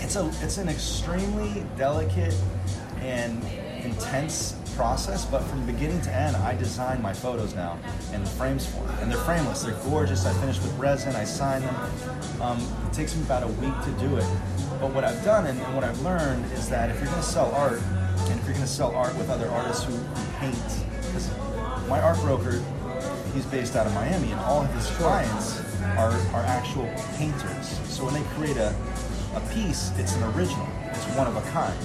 It's 0.00 0.16
a 0.16 0.26
it's 0.42 0.58
an 0.58 0.68
extremely 0.68 1.64
delicate 1.76 2.34
and 3.00 3.42
intense 3.84 4.56
process, 4.76 5.24
but 5.24 5.40
from 5.44 5.64
beginning 5.66 6.00
to 6.02 6.12
end, 6.12 6.36
I 6.36 6.54
design 6.54 7.00
my 7.00 7.12
photos 7.12 7.54
now 7.54 7.78
in 8.12 8.24
frames 8.26 8.66
for 8.66 8.72
form, 8.72 8.90
and 9.00 9.10
they're 9.10 9.18
frameless. 9.18 9.62
They're 9.62 9.74
gorgeous. 9.84 10.26
I 10.26 10.32
finish 10.40 10.60
with 10.60 10.76
resin. 10.78 11.14
I 11.14 11.24
sign 11.24 11.62
them. 11.62 11.76
Um, 12.40 12.58
it 12.86 12.92
takes 12.92 13.14
me 13.16 13.22
about 13.22 13.44
a 13.44 13.48
week 13.48 13.74
to 13.84 13.90
do 14.00 14.16
it. 14.16 14.26
But 14.80 14.92
what 14.92 15.04
I've 15.04 15.22
done 15.24 15.46
and, 15.46 15.60
and 15.60 15.74
what 15.74 15.84
I've 15.84 16.00
learned 16.02 16.44
is 16.52 16.68
that 16.68 16.90
if 16.90 16.96
you're 16.96 17.06
going 17.06 17.20
to 17.20 17.22
sell 17.26 17.52
art, 17.54 17.80
and 17.80 18.40
if 18.40 18.44
you're 18.44 18.54
going 18.54 18.66
to 18.66 18.66
sell 18.66 18.94
art 18.94 19.16
with 19.16 19.30
other 19.30 19.48
artists 19.48 19.84
who 19.84 19.98
paint, 20.38 20.56
because 21.14 21.30
my 21.88 22.00
art 22.00 22.18
broker, 22.20 22.60
he's 23.34 23.46
based 23.46 23.76
out 23.76 23.86
of 23.86 23.94
Miami, 23.94 24.32
and 24.32 24.40
all 24.40 24.62
of 24.62 24.74
his 24.74 24.86
clients 24.96 25.60
are, 25.96 26.10
are 26.34 26.42
actual 26.42 26.92
painters. 27.16 27.68
So 27.88 28.04
when 28.04 28.14
they 28.14 28.22
create 28.34 28.56
a, 28.56 28.74
a 29.36 29.40
piece, 29.54 29.92
it's 29.96 30.16
an 30.16 30.24
original. 30.34 30.66
It's 30.90 31.04
one 31.14 31.28
of 31.28 31.36
a 31.36 31.42
kind. 31.50 31.78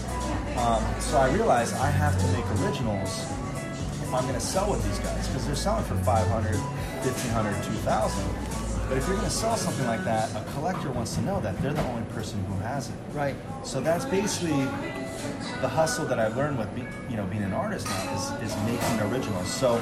Um, 0.58 0.84
so 1.00 1.18
I 1.18 1.32
realized 1.32 1.76
I 1.76 1.92
have 1.92 2.18
to 2.20 2.28
make 2.34 2.46
originals 2.62 3.20
if 4.02 4.14
I'm 4.14 4.24
going 4.24 4.34
to 4.34 4.42
sell 4.42 4.72
with 4.72 4.84
these 4.84 4.98
guys 5.00 5.28
because 5.28 5.46
they're 5.46 5.56
selling 5.56 5.84
for 5.84 5.96
500, 5.98 6.56
1500, 6.56 7.64
2000. 7.64 8.50
But 8.90 8.98
if 8.98 9.06
you're 9.08 9.18
going 9.18 9.30
to 9.30 9.36
sell 9.36 9.56
something 9.56 9.86
like 9.86 10.04
that, 10.06 10.32
a 10.36 10.44
collector 10.54 10.90
wants 10.90 11.14
to 11.14 11.22
know 11.22 11.40
that 11.42 11.56
they're 11.62 11.74
the 11.74 11.86
only 11.90 12.02
person 12.14 12.44
who 12.46 12.56
has 12.64 12.90
it. 12.90 12.96
Right. 13.14 13.36
So 13.64 13.80
that's 13.80 14.06
basically 14.06 14.68
the 15.62 15.68
hustle 15.68 16.06
that 16.06 16.20
I've 16.20 16.36
learned 16.38 16.58
with, 16.58 16.74
be, 16.76 16.84
you 17.10 17.18
know, 17.18 17.26
being 17.26 17.44
an 17.44 17.54
artist 17.54 17.86
now 17.88 18.16
is, 18.42 18.52
is 18.52 18.58
making 18.66 19.00
originals. 19.12 19.48
So, 19.48 19.82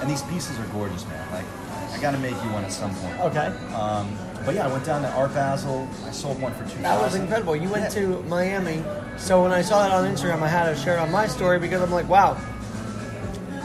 and 0.00 0.08
these 0.10 0.22
pieces 0.22 0.58
are 0.58 0.66
gorgeous, 0.66 1.06
man. 1.08 1.32
Like, 1.32 1.44
I 1.92 1.98
got 2.00 2.10
to 2.12 2.18
make 2.18 2.34
you 2.44 2.50
one 2.50 2.64
at 2.64 2.72
some 2.72 2.94
point. 2.96 3.18
Okay. 3.20 3.46
Um, 3.74 4.16
but 4.44 4.54
yeah, 4.54 4.66
I 4.68 4.72
went 4.72 4.84
down 4.84 5.02
to 5.02 5.08
Art 5.10 5.32
Basel. 5.34 5.88
I 6.06 6.10
sold 6.12 6.40
one 6.40 6.52
for 6.54 6.68
two. 6.68 6.80
That 6.82 7.00
was 7.00 7.14
incredible. 7.14 7.56
You 7.56 7.68
went 7.68 7.84
Yeah. 7.84 8.00
to 8.02 8.22
Miami. 8.24 8.84
So 9.16 9.42
when 9.42 9.52
I 9.52 9.62
saw 9.62 9.82
that 9.82 9.92
on 9.92 10.04
Instagram, 10.12 10.42
I 10.42 10.48
had 10.48 10.68
to 10.72 10.76
share 10.80 10.96
it 10.96 11.00
on 11.00 11.10
my 11.10 11.26
story 11.26 11.58
because 11.58 11.80
I'm 11.82 11.90
like, 11.90 12.08
wow, 12.08 12.34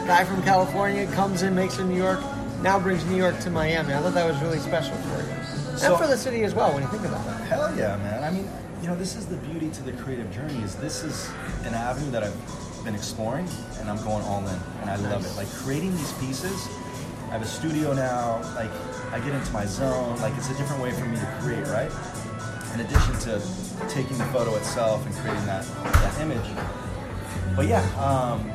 guy 0.06 0.24
from 0.24 0.42
California 0.42 1.06
comes 1.12 1.42
in, 1.42 1.54
makes 1.54 1.78
in 1.78 1.88
New 1.88 1.96
York, 1.96 2.20
now 2.62 2.78
brings 2.80 3.04
New 3.04 3.16
York 3.16 3.38
to 3.40 3.50
Miami. 3.50 3.94
I 3.94 4.00
thought 4.00 4.14
that 4.14 4.26
was 4.26 4.40
really 4.42 4.58
special 4.58 4.96
for 4.96 5.18
you. 5.22 5.78
So- 5.78 5.92
and 5.94 6.02
for 6.02 6.06
the 6.08 6.16
city 6.16 6.42
as 6.44 6.54
well, 6.54 6.72
when 6.72 6.82
you 6.82 6.88
think 6.88 7.04
about 7.04 7.26
it. 7.26 7.44
Hell 7.44 7.74
yeah, 7.76 7.96
man. 7.96 8.24
I 8.24 8.30
mean, 8.30 8.48
you 8.82 8.88
know, 8.88 8.96
this 8.96 9.14
is 9.14 9.26
the 9.26 9.36
beauty 9.36 9.70
to 9.70 9.82
the 9.84 9.92
creative 9.92 10.28
journey 10.34 10.60
is 10.64 10.74
this 10.74 11.04
is 11.04 11.30
an 11.64 11.72
avenue 11.72 12.10
that 12.10 12.24
I've 12.24 12.84
been 12.84 12.96
exploring 12.96 13.48
and 13.78 13.88
I'm 13.88 14.02
going 14.02 14.24
all 14.24 14.40
in 14.40 14.58
and 14.80 14.90
I 14.90 14.96
love 14.96 15.24
it. 15.24 15.36
Like 15.36 15.48
creating 15.50 15.92
these 15.92 16.12
pieces, 16.14 16.68
I 17.28 17.34
have 17.34 17.42
a 17.42 17.46
studio 17.46 17.92
now, 17.92 18.40
like 18.56 18.70
I 19.12 19.20
get 19.20 19.36
into 19.36 19.52
my 19.52 19.66
zone, 19.66 20.20
like 20.20 20.36
it's 20.36 20.50
a 20.50 20.54
different 20.54 20.82
way 20.82 20.90
for 20.90 21.04
me 21.04 21.16
to 21.16 21.26
create, 21.40 21.64
right? 21.68 21.92
In 22.74 22.80
addition 22.80 23.14
to 23.20 23.40
taking 23.88 24.18
the 24.18 24.24
photo 24.26 24.56
itself 24.56 25.06
and 25.06 25.14
creating 25.14 25.46
that, 25.46 25.64
that 25.84 26.20
image. 26.20 26.50
But 27.54 27.68
yeah, 27.68 27.82
um, 28.00 28.50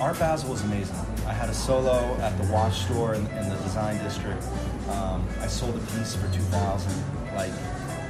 Art 0.00 0.18
Basel 0.18 0.50
was 0.50 0.62
amazing. 0.62 0.96
I 1.26 1.34
had 1.34 1.50
a 1.50 1.54
solo 1.54 2.16
at 2.22 2.40
the 2.40 2.50
watch 2.50 2.84
store 2.84 3.14
in, 3.14 3.26
in 3.26 3.50
the 3.50 3.56
design 3.56 4.02
district. 4.02 4.42
Um, 4.88 5.28
I 5.40 5.46
sold 5.46 5.76
a 5.76 5.80
piece 5.92 6.16
for 6.16 6.32
2000 6.32 7.34
Like, 7.34 7.52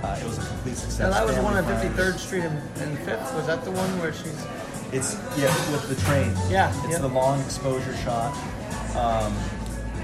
uh, 0.02 0.18
it 0.20 0.24
was 0.24 0.38
a 0.38 0.46
complete 0.46 0.76
success. 0.76 1.00
Now 1.00 1.10
that 1.10 1.26
was 1.26 1.36
the 1.36 1.42
one 1.42 1.56
on 1.56 1.64
53rd. 1.64 2.18
Street 2.18 2.44
and, 2.44 2.98
5th. 2.98 3.34
Was 3.34 3.46
that 3.46 3.64
the 3.64 3.70
one 3.70 3.88
where 3.98 4.12
she's? 4.12 4.46
It's 4.92 5.14
yeah, 5.36 5.52
with 5.72 5.88
the 5.88 5.96
train. 6.06 6.32
Yeah, 6.48 6.72
it's 6.84 6.92
yeah. 6.94 6.98
the 6.98 7.08
long 7.08 7.40
exposure 7.42 7.96
shot. 7.98 8.32
Um, 8.96 9.34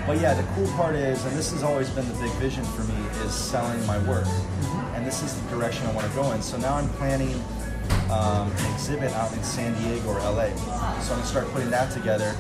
but 0.06 0.20
yeah, 0.20 0.34
the 0.34 0.42
cool 0.54 0.66
part 0.76 0.94
is, 0.94 1.24
and 1.24 1.34
this 1.36 1.50
has 1.52 1.62
always 1.62 1.88
been 1.90 2.06
the 2.06 2.18
big 2.20 2.32
vision 2.32 2.64
for 2.64 2.82
me, 2.84 2.94
is 3.24 3.32
selling 3.32 3.84
my 3.86 3.98
work, 4.06 4.24
Mm-hmm. 4.26 4.94
and 4.96 5.06
this 5.06 5.22
is 5.22 5.40
the 5.40 5.48
direction 5.50 5.86
I 5.86 5.92
want 5.92 6.06
to 6.06 6.14
go 6.14 6.32
in. 6.32 6.42
So 6.42 6.58
now 6.58 6.74
I'm 6.74 6.88
planning 6.90 7.42
um, 8.10 8.52
an 8.52 8.74
exhibit 8.74 9.12
out 9.12 9.32
in 9.32 9.42
San 9.42 9.72
Diego 9.82 10.08
or 10.10 10.18
LA. 10.20 10.48
So 10.56 10.70
I'm 10.72 11.08
gonna 11.08 11.24
start 11.24 11.48
putting 11.52 11.70
that 11.70 11.90
together, 11.92 12.34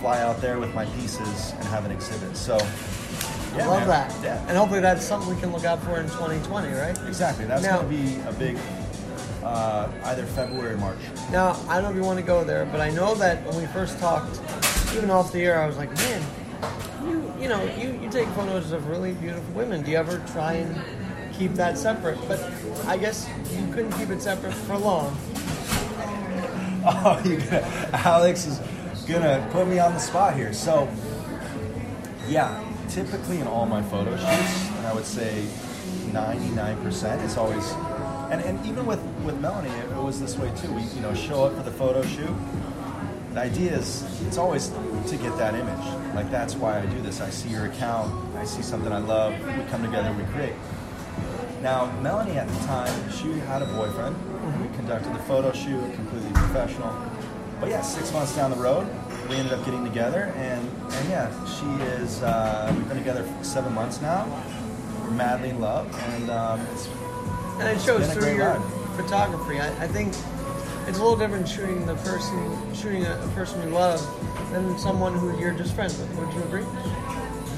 fly 0.00 0.20
out 0.20 0.40
there 0.40 0.58
with 0.58 0.72
my 0.74 0.86
pieces, 0.86 1.52
and 1.52 1.64
have 1.68 1.84
an 1.84 1.90
exhibit. 1.92 2.36
So 2.36 2.56
yeah, 3.56 3.66
Love 3.68 3.80
man. 3.80 3.88
that. 3.88 4.14
Yeah, 4.22 4.44
And 4.48 4.56
hopefully 4.56 4.80
that's 4.80 5.04
something 5.04 5.32
we 5.34 5.40
can 5.40 5.52
look 5.52 5.64
out 5.64 5.82
for 5.82 5.98
in 6.00 6.06
2020, 6.08 6.72
right? 6.72 6.96
exactly. 7.06 7.44
That's 7.44 7.62
Now- 7.62 7.76
gonna 7.78 7.88
be 7.88 8.18
a 8.26 8.32
big 8.32 8.56
uh, 9.44 9.88
either 10.04 10.24
February 10.26 10.74
or 10.74 10.78
March. 10.78 10.98
Now, 11.32 11.58
I 11.68 11.74
don't 11.74 11.84
know 11.84 11.90
if 11.90 11.96
you 11.96 12.02
want 12.02 12.18
to 12.20 12.24
go 12.24 12.44
there, 12.44 12.64
but 12.66 12.80
I 12.80 12.90
know 12.90 13.14
that 13.16 13.44
when 13.44 13.56
we 13.56 13.66
first 13.66 13.98
talked, 13.98 14.40
even 14.96 15.10
off 15.10 15.32
the 15.32 15.42
air, 15.42 15.60
I 15.60 15.66
was 15.66 15.76
like, 15.76 15.92
man, 15.96 16.22
you, 17.04 17.32
you 17.40 17.48
know, 17.48 17.62
you, 17.76 17.98
you 18.00 18.08
take 18.08 18.28
photos 18.30 18.70
of 18.70 18.86
really 18.88 19.12
beautiful 19.14 19.52
women. 19.54 19.82
Do 19.82 19.90
you 19.90 19.96
ever 19.96 20.22
try 20.32 20.52
and 20.52 20.80
keep 21.34 21.54
that 21.54 21.76
separate? 21.76 22.18
But 22.28 22.38
I 22.86 22.96
guess 22.96 23.28
you 23.50 23.66
couldn't 23.72 23.90
keep 23.92 24.10
it 24.10 24.22
separate 24.22 24.54
for 24.54 24.78
long. 24.78 25.16
Oh, 26.84 27.20
you 27.24 27.36
gonna, 27.36 27.90
Alex 27.92 28.44
is 28.46 28.58
gonna 29.06 29.48
put 29.52 29.68
me 29.68 29.78
on 29.78 29.92
the 29.94 30.00
spot 30.00 30.34
here. 30.34 30.52
So, 30.52 30.88
yeah, 32.28 32.60
typically 32.92 33.38
in 33.38 33.46
all 33.46 33.64
my 33.64 33.82
photo 33.82 34.10
shoots, 34.16 34.68
and 34.76 34.86
I 34.86 34.92
would 34.92 35.06
say 35.06 35.46
99%, 36.10 37.24
it's 37.24 37.38
always, 37.38 37.72
and, 38.30 38.42
and 38.42 38.64
even 38.66 38.84
with, 38.84 39.00
with 39.24 39.38
Melanie, 39.40 39.70
it, 39.70 39.90
it 39.90 40.02
was 40.02 40.20
this 40.20 40.36
way 40.36 40.52
too. 40.56 40.70
We, 40.72 40.82
you 40.82 41.00
know, 41.00 41.14
show 41.14 41.44
up 41.44 41.56
for 41.56 41.62
the 41.62 41.70
photo 41.70 42.02
shoot. 42.02 42.34
The 43.32 43.40
idea 43.40 43.78
is, 43.78 44.04
it's 44.26 44.36
always 44.36 44.68
to 44.68 45.16
get 45.16 45.36
that 45.38 45.54
image. 45.54 46.14
Like, 46.14 46.30
that's 46.30 46.54
why 46.54 46.80
I 46.80 46.86
do 46.86 47.00
this. 47.00 47.22
I 47.22 47.30
see 47.30 47.48
your 47.48 47.64
account, 47.64 48.12
I 48.36 48.44
see 48.44 48.60
something 48.60 48.92
I 48.92 48.98
love, 48.98 49.32
we 49.40 49.64
come 49.70 49.82
together, 49.82 50.12
we 50.12 50.24
create. 50.34 50.54
Now, 51.62 51.90
Melanie 52.02 52.36
at 52.36 52.48
the 52.48 52.58
time, 52.66 53.10
she 53.10 53.32
had 53.46 53.62
a 53.62 53.66
boyfriend. 53.66 54.16
Mm-hmm. 54.16 54.62
We 54.68 54.76
conducted 54.76 55.14
the 55.14 55.20
photo 55.20 55.50
shoot, 55.52 55.80
completely 55.94 56.32
professional. 56.32 56.94
But 57.58 57.70
yeah, 57.70 57.80
six 57.80 58.12
months 58.12 58.34
down 58.34 58.50
the 58.50 58.56
road, 58.56 58.86
we 59.28 59.36
ended 59.36 59.52
up 59.52 59.64
getting 59.64 59.84
together, 59.84 60.32
and, 60.36 60.68
and 60.92 61.08
yeah, 61.08 61.30
she 61.46 61.66
is. 62.02 62.22
Uh, 62.22 62.72
we've 62.76 62.88
been 62.88 62.98
together 62.98 63.22
for 63.22 63.44
seven 63.44 63.72
months 63.74 64.00
now. 64.00 64.26
We're 65.02 65.10
madly 65.10 65.50
in 65.50 65.60
love, 65.60 65.86
and 66.10 66.30
um, 66.30 66.60
it's 66.72 66.86
And 67.58 67.68
it 67.68 67.80
shows 67.80 68.00
been 68.00 68.10
a 68.10 68.12
through 68.12 68.22
great 68.22 68.36
your 68.36 68.48
ride. 68.54 68.96
photography. 68.96 69.60
I, 69.60 69.68
I 69.84 69.88
think 69.88 70.08
it's 70.88 70.98
a 70.98 71.02
little 71.02 71.16
different 71.16 71.48
shooting 71.48 71.84
the 71.86 71.94
person, 71.96 72.74
shooting 72.74 73.04
a, 73.06 73.22
a 73.24 73.28
person 73.28 73.62
you 73.62 73.70
love, 73.74 74.00
than 74.52 74.76
someone 74.78 75.14
who 75.14 75.38
you're 75.38 75.54
just 75.54 75.74
friends 75.74 75.98
with. 75.98 76.14
Would 76.18 76.32
you 76.34 76.42
agree? 76.42 76.64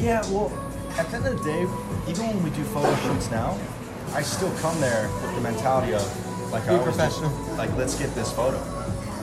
Yeah, 0.00 0.20
well, 0.30 0.52
at 0.98 1.08
the 1.10 1.16
end 1.16 1.26
of 1.26 1.38
the 1.38 1.44
day, 1.44 1.62
even 2.10 2.26
when 2.28 2.42
we 2.42 2.50
do 2.50 2.62
photo 2.64 2.94
shoots 2.96 3.30
now, 3.30 3.58
I 4.12 4.22
still 4.22 4.52
come 4.58 4.78
there 4.80 5.08
with 5.22 5.34
the 5.34 5.40
mentality 5.40 5.94
of 5.94 6.52
like 6.52 6.64
Be 6.64 6.70
I 6.70 6.78
always 6.78 6.94
do, 6.94 7.00
professional. 7.00 7.30
like 7.56 7.74
let's 7.76 7.98
get 7.98 8.14
this 8.14 8.30
photo. 8.32 8.58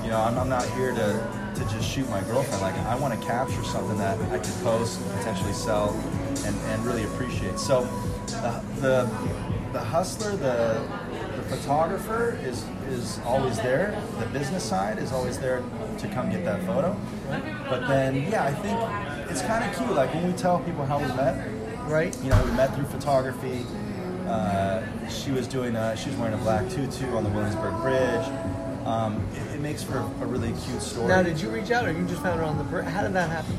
You 0.04 0.10
know, 0.10 0.20
I'm, 0.20 0.38
I'm 0.38 0.50
not 0.50 0.66
here 0.72 0.92
to 0.92 1.41
to 1.56 1.62
just 1.66 1.90
shoot 1.90 2.10
my 2.10 2.22
girlfriend. 2.22 2.62
Like 2.62 2.76
I 2.86 2.96
want 2.96 3.20
to 3.20 3.26
capture 3.28 3.64
something 3.64 3.98
that 3.98 4.20
I 4.32 4.38
could 4.40 4.64
post, 4.64 5.02
potentially 5.18 5.54
sell, 5.54 5.94
and, 6.46 6.56
and 6.56 6.86
really 6.86 7.04
appreciate. 7.04 7.60
So 7.60 7.84
the 8.42 8.62
the, 8.80 9.10
the 9.74 9.80
hustler, 9.80 10.32
the 10.32 10.82
the 11.36 11.44
photographer 11.56 12.40
is 12.44 12.64
is 12.90 13.20
always 13.26 13.58
there. 13.58 14.02
The 14.20 14.26
business 14.28 14.64
side 14.64 14.98
is 15.00 15.12
always 15.12 15.40
there 15.40 15.64
to 16.00 16.08
come 16.10 16.30
get 16.30 16.44
that 16.46 16.64
photo. 16.66 16.96
But 17.70 17.88
then, 17.88 18.16
yeah, 18.30 18.44
I 18.44 18.54
think 18.54 19.30
it's 19.32 19.42
kind 19.42 19.64
of 19.64 19.76
cute. 19.78 19.92
Like 19.92 20.14
when 20.14 20.28
we 20.28 20.34
tell 20.34 20.60
people 20.60 20.86
how 20.86 21.00
we 21.00 21.08
met, 21.08 21.48
Right? 21.88 22.16
you 22.24 22.30
know, 22.30 22.44
we 22.46 22.52
met 22.52 22.74
through 22.76 22.86
photography. 22.86 23.66
Uh, 24.28 24.82
she 25.10 25.32
was 25.32 25.48
doing, 25.48 25.76
a, 25.76 25.96
she 25.98 26.10
was 26.10 26.18
wearing 26.18 26.34
a 26.34 26.38
black 26.38 26.70
tutu 26.70 27.06
on 27.18 27.24
the 27.24 27.30
Williamsburg 27.30 27.82
Bridge. 27.82 28.26
Um, 28.86 29.26
it, 29.36 29.56
it 29.56 29.62
makes 29.62 29.84
for 29.84 29.98
a 29.98 30.26
really 30.26 30.54
cute 30.66 30.82
story. 30.82 31.08
Now, 31.08 31.22
did 31.22 31.40
you 31.40 31.50
reach 31.50 31.72
out, 31.72 31.88
or 31.88 31.92
you 31.92 32.06
just 32.06 32.22
found 32.22 32.40
her 32.40 32.46
on 32.46 32.58
the? 32.58 32.84
How 32.84 33.04
did 33.04 33.14
that 33.14 33.30
happen? 33.30 33.56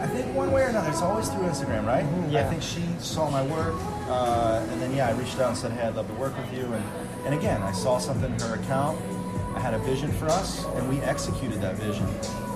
I 0.00 0.06
think 0.06 0.34
one 0.34 0.52
way 0.52 0.62
or 0.62 0.68
another, 0.68 0.88
it's 0.90 1.02
always 1.02 1.28
through 1.28 1.42
Instagram, 1.42 1.86
right? 1.86 2.04
yeah. 2.30 2.46
I 2.46 2.50
think 2.50 2.62
she 2.62 2.84
saw 2.98 3.30
my 3.30 3.42
work, 3.42 3.74
uh, 4.08 4.66
and 4.70 4.80
then 4.80 4.94
yeah, 4.94 5.08
I 5.08 5.12
reached 5.12 5.38
out 5.38 5.50
and 5.50 5.56
said, 5.56 5.72
"Hey, 5.72 5.86
I'd 5.86 5.96
love 5.96 6.06
to 6.06 6.14
work 6.14 6.36
with 6.36 6.52
you." 6.52 6.64
And 6.64 6.84
and 7.26 7.34
again, 7.34 7.62
I 7.62 7.72
saw 7.72 7.98
something 7.98 8.32
in 8.32 8.40
her 8.40 8.54
account. 8.54 9.00
I 9.54 9.60
had 9.60 9.74
a 9.74 9.78
vision 9.80 10.12
for 10.12 10.26
us, 10.26 10.64
and 10.76 10.88
we 10.88 11.00
executed 11.00 11.60
that 11.62 11.76
vision 11.76 12.06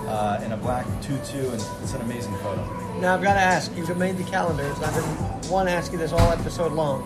uh, 0.06 0.40
in 0.44 0.52
a 0.52 0.56
black 0.56 0.86
tutu, 1.00 1.38
and 1.50 1.62
it's 1.82 1.94
an 1.94 2.02
amazing 2.02 2.34
photo. 2.36 2.62
Now 3.00 3.14
I've 3.14 3.22
got 3.22 3.34
to 3.34 3.40
ask. 3.40 3.74
You've 3.76 3.96
made 3.96 4.16
the 4.16 4.24
calendars. 4.24 4.78
I've 4.80 4.94
been 4.94 5.50
one 5.50 5.66
ask 5.66 5.92
you 5.92 5.98
this 5.98 6.12
all 6.12 6.30
episode 6.30 6.72
long. 6.72 7.02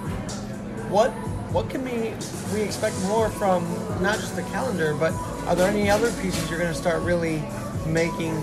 What 0.90 1.12
what 1.54 1.70
can 1.70 1.84
we 1.84 2.12
we 2.52 2.62
expect 2.62 3.00
more 3.02 3.30
from 3.30 3.62
not 4.02 4.16
just 4.16 4.34
the 4.34 4.42
calendar, 4.50 4.92
but 4.92 5.12
are 5.46 5.54
there 5.54 5.70
any 5.70 5.88
other 5.88 6.10
pieces 6.20 6.50
you're 6.50 6.58
going 6.58 6.72
to 6.72 6.78
start 6.78 7.00
really 7.02 7.40
making 7.86 8.34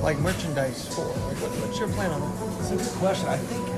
like 0.00 0.18
merchandise 0.20 0.88
for? 0.88 1.04
Like, 1.04 1.36
what, 1.36 1.50
what's 1.60 1.78
your 1.78 1.88
plan 1.88 2.10
on 2.10 2.22
that? 2.22 2.60
It's 2.60 2.70
a 2.70 2.76
good 2.76 2.98
question. 2.98 3.28
I 3.28 3.36
think 3.36 3.68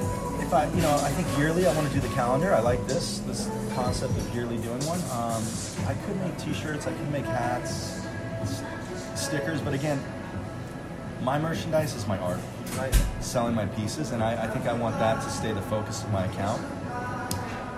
if 0.46 0.54
I, 0.54 0.70
you 0.70 0.80
know, 0.80 0.94
I 0.94 1.10
think 1.10 1.26
yearly 1.36 1.66
I 1.66 1.74
want 1.74 1.88
to 1.88 1.92
do 1.92 1.98
the 1.98 2.14
calendar. 2.14 2.54
I 2.54 2.60
like 2.60 2.86
this 2.86 3.18
this 3.26 3.50
concept 3.74 4.16
of 4.16 4.32
yearly 4.32 4.58
doing 4.58 4.80
one. 4.86 5.02
Um, 5.10 5.42
I 5.90 5.94
could 6.06 6.16
make 6.22 6.38
T-shirts. 6.38 6.86
I 6.86 6.92
could 6.92 7.10
make 7.10 7.24
hats, 7.24 8.00
stickers. 9.16 9.60
But 9.60 9.74
again, 9.74 10.00
my 11.20 11.36
merchandise 11.36 11.96
is 11.96 12.06
my 12.06 12.18
art. 12.18 12.38
Right. 12.76 12.94
Selling 13.18 13.56
my 13.56 13.66
pieces, 13.66 14.12
and 14.12 14.22
I, 14.22 14.44
I 14.44 14.46
think 14.46 14.66
I 14.66 14.72
want 14.72 15.00
that 15.00 15.20
to 15.24 15.30
stay 15.30 15.52
the 15.52 15.62
focus 15.62 16.04
of 16.04 16.12
my 16.12 16.26
account. 16.26 16.62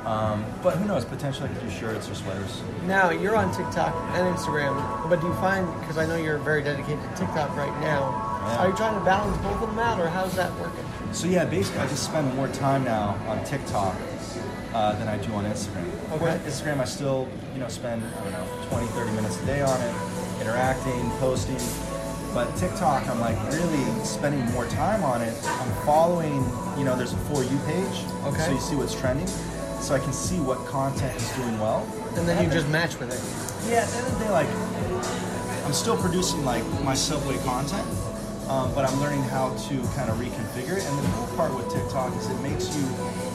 Um, 0.04 0.44
but 0.62 0.76
who 0.78 0.86
knows? 0.86 1.04
Potentially, 1.04 1.48
I 1.50 1.52
could 1.52 1.62
do 1.68 1.70
shirts 1.70 2.08
or 2.10 2.14
sweaters. 2.14 2.62
Now 2.86 3.10
you're 3.10 3.36
on 3.36 3.54
TikTok 3.54 3.94
and 4.16 4.34
Instagram, 4.34 4.74
but 5.10 5.20
do 5.20 5.26
you 5.26 5.34
find 5.34 5.66
because 5.80 5.98
I 5.98 6.06
know 6.06 6.16
you're 6.16 6.38
very 6.38 6.62
dedicated 6.62 7.02
to 7.02 7.08
TikTok 7.10 7.54
right 7.56 7.72
now? 7.80 8.08
Yeah. 8.40 8.56
Are 8.58 8.68
you 8.70 8.76
trying 8.76 8.98
to 8.98 9.04
balance 9.04 9.36
both 9.38 9.60
of 9.62 9.68
them 9.68 9.78
out, 9.78 10.00
or 10.00 10.08
how's 10.08 10.34
that 10.36 10.50
working? 10.58 10.84
So 11.12 11.26
yeah, 11.26 11.44
basically, 11.44 11.80
I 11.80 11.86
just 11.88 12.04
spend 12.04 12.34
more 12.34 12.48
time 12.48 12.84
now 12.84 13.18
on 13.28 13.44
TikTok 13.44 13.94
uh, 14.72 14.94
than 14.98 15.08
I 15.08 15.18
do 15.18 15.32
on 15.34 15.44
Instagram. 15.44 15.86
Okay. 16.12 16.18
Where 16.24 16.38
Instagram, 16.38 16.80
I 16.80 16.84
still, 16.86 17.28
you 17.52 17.60
know, 17.60 17.68
spend 17.68 18.02
I 18.02 18.22
don't 18.24 18.32
know 18.32 18.66
20, 18.70 18.86
30 18.88 19.10
minutes 19.12 19.42
a 19.42 19.46
day 19.46 19.60
on 19.60 19.80
it. 19.82 19.94
interacting, 20.40 21.10
posting. 21.20 21.58
But 22.32 22.54
TikTok, 22.56 23.06
I'm 23.08 23.20
like 23.20 23.36
really 23.52 24.04
spending 24.04 24.40
more 24.52 24.64
time 24.68 25.02
on 25.02 25.20
it. 25.20 25.34
I'm 25.44 25.84
following, 25.84 26.36
you 26.78 26.84
know, 26.84 26.96
there's 26.96 27.12
a 27.12 27.16
for 27.28 27.42
you 27.42 27.58
page, 27.66 28.04
Okay. 28.24 28.44
so 28.46 28.52
you 28.52 28.60
see 28.60 28.76
what's 28.76 28.94
trending, 28.94 29.26
so 29.80 29.94
I 29.94 29.98
can 29.98 30.12
see 30.12 30.38
what 30.38 30.58
content 30.66 31.16
is 31.16 31.28
doing 31.32 31.58
well. 31.58 31.86
And 32.16 32.28
then 32.28 32.44
you 32.44 32.50
just 32.50 32.68
match 32.68 32.98
with 32.98 33.10
it. 33.12 33.20
Yeah, 33.70 33.82
at 33.82 33.88
the 33.88 33.98
end 33.98 34.06
of 34.06 34.18
the 34.18 34.24
day, 34.24 34.30
like 34.30 35.64
I'm 35.64 35.72
still 35.72 35.96
producing 35.96 36.44
like 36.44 36.64
my 36.84 36.94
subway 36.94 37.38
content, 37.38 37.86
um, 38.48 38.74
but 38.74 38.84
I'm 38.84 39.00
learning 39.00 39.22
how 39.22 39.54
to 39.54 39.74
kind 39.96 40.10
of 40.10 40.16
reconfigure 40.18 40.76
it. 40.78 40.84
And 40.84 40.98
the 40.98 41.08
cool 41.12 41.36
part 41.36 41.54
with 41.54 41.70
TikTok 41.72 42.14
is 42.16 42.28
it 42.28 42.40
makes 42.40 42.74
you 42.76 42.86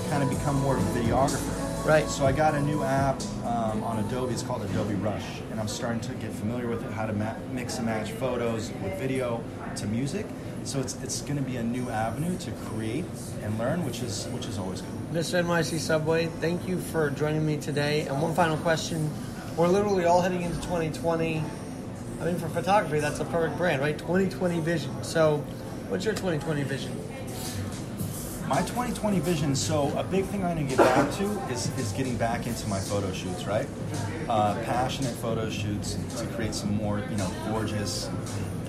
kind 0.10 0.22
of 0.24 0.30
become 0.30 0.56
more 0.62 0.78
of 0.78 0.84
a 0.96 1.00
videographer. 1.00 1.86
Right. 1.86 2.08
So 2.10 2.26
I 2.26 2.32
got 2.32 2.56
a 2.56 2.62
new 2.62 2.84
app 2.84 3.22
um, 3.46 3.84
on 3.84 4.04
Adobe. 4.04 4.34
It's 4.34 4.42
called 4.42 4.64
Adobe 4.64 4.96
Rush, 4.96 5.42
and 5.52 5.60
I'm 5.60 5.68
starting 5.68 6.02
to 6.02 6.14
get 6.16 6.32
familiar 6.32 6.68
with 6.68 6.84
it, 6.84 6.92
how 6.92 7.06
to 7.06 7.14
ma- 7.14 7.36
mix 7.54 7.78
and 7.78 7.86
match 7.86 8.12
photos 8.12 8.72
with 8.84 8.98
video 9.00 9.44
to 9.76 9.86
music. 9.88 10.26
So 10.66 10.80
it's 10.80 10.96
it's 11.04 11.22
going 11.22 11.38
to 11.38 11.44
be 11.44 11.58
a 11.58 11.64
new 11.64 11.90
avenue 11.92 12.36
to 12.40 12.52
create 12.68 13.06
and 13.44 13.58
learn, 13.60 13.86
which 13.86 14.02
is 14.02 14.26
which 14.30 14.48
is 14.48 14.58
always 14.58 14.82
good. 14.82 14.92
Mr. 15.14 15.44
NYC 15.44 15.78
Subway, 15.78 16.26
thank 16.42 16.68
you 16.68 16.80
for 16.80 17.12
joining 17.12 17.46
me 17.46 17.58
today. 17.58 18.08
And 18.08 18.20
one 18.20 18.34
final 18.34 18.58
question. 18.58 19.12
We're 19.56 19.68
literally 19.68 20.06
all 20.06 20.22
heading 20.22 20.42
into 20.42 20.58
2020. 20.58 21.44
I 22.20 22.26
mean, 22.26 22.38
for 22.38 22.50
photography, 22.50 23.00
that's 23.00 23.20
a 23.20 23.26
perfect 23.26 23.58
brand, 23.58 23.80
right? 23.80 23.98
2020 23.98 24.60
vision. 24.62 25.04
So, 25.04 25.38
what's 25.88 26.04
your 26.04 26.16
2020 26.16 26.64
vision? 26.64 26.92
My 28.48 28.62
2020 28.62 29.20
vision. 29.20 29.56
So 29.56 29.96
a 29.98 30.04
big 30.04 30.26
thing 30.26 30.44
I'm 30.44 30.56
going 30.56 30.68
to 30.68 30.76
get 30.76 30.84
back 30.84 31.12
to 31.18 31.24
is, 31.52 31.70
is 31.78 31.92
getting 31.94 32.16
back 32.18 32.48
into 32.48 32.68
my 32.68 32.80
photo 32.80 33.12
shoots, 33.12 33.46
right? 33.46 33.68
Uh, 34.28 34.56
passionate 34.64 35.16
photo 35.16 35.50
shoots 35.50 35.98
to 36.18 36.28
create 36.28 36.54
some 36.54 36.76
more, 36.76 37.00
you 37.00 37.18
know, 37.18 37.32
gorgeous 37.50 38.10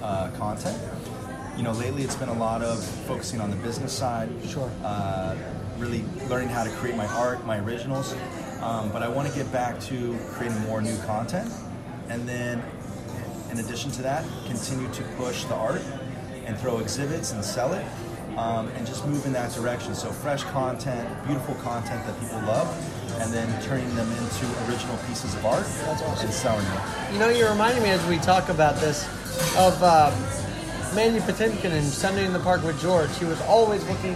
uh, 0.02 0.30
content. 0.38 0.78
You 1.56 1.62
know, 1.62 1.72
lately 1.72 2.02
it's 2.02 2.16
been 2.16 2.28
a 2.28 2.38
lot 2.38 2.62
of 2.62 2.84
focusing 3.06 3.40
on 3.40 3.50
the 3.50 3.56
business 3.56 3.92
side. 3.92 4.28
Sure. 4.46 4.70
Uh, 4.84 5.36
really 5.78 6.04
learning 6.28 6.48
how 6.48 6.64
to 6.64 6.70
create 6.70 6.96
my 6.96 7.06
art, 7.06 7.46
my 7.46 7.58
originals. 7.58 8.14
Um, 8.60 8.90
but 8.90 9.02
I 9.02 9.08
want 9.08 9.28
to 9.28 9.34
get 9.34 9.50
back 9.52 9.80
to 9.82 10.18
creating 10.32 10.58
more 10.60 10.80
new 10.82 10.96
content, 11.02 11.50
and 12.08 12.26
then 12.28 12.62
in 13.50 13.58
addition 13.58 13.90
to 13.92 14.02
that, 14.02 14.24
continue 14.46 14.90
to 14.92 15.02
push 15.18 15.44
the 15.44 15.54
art 15.54 15.82
and 16.46 16.58
throw 16.58 16.78
exhibits 16.78 17.32
and 17.32 17.44
sell 17.44 17.72
it, 17.74 17.84
um, 18.36 18.68
and 18.68 18.86
just 18.86 19.06
move 19.06 19.24
in 19.26 19.32
that 19.32 19.52
direction. 19.52 19.94
So 19.94 20.10
fresh 20.10 20.42
content, 20.44 21.08
beautiful 21.26 21.54
content 21.56 22.04
that 22.06 22.18
people 22.20 22.40
love, 22.40 22.68
and 23.20 23.32
then 23.32 23.62
turning 23.62 23.94
them 23.94 24.10
into 24.12 24.46
original 24.68 24.96
pieces 25.06 25.34
of 25.34 25.44
art 25.46 25.64
That's 25.64 26.02
awesome. 26.02 26.26
and 26.26 26.34
selling 26.34 26.64
them. 26.64 27.12
You 27.12 27.18
know, 27.18 27.28
you're 27.28 27.50
reminding 27.50 27.82
me 27.82 27.90
as 27.90 28.04
we 28.06 28.18
talk 28.18 28.48
about 28.48 28.76
this 28.76 29.06
of 29.56 29.82
um, 29.82 30.12
Mandy 30.94 31.20
Patinkin 31.20 31.72
in 31.72 31.82
Sunday 31.84 32.24
in 32.24 32.32
the 32.32 32.38
Park 32.38 32.62
with 32.62 32.80
George. 32.80 33.14
He 33.18 33.24
was 33.26 33.40
always 33.42 33.84
looking 33.88 34.14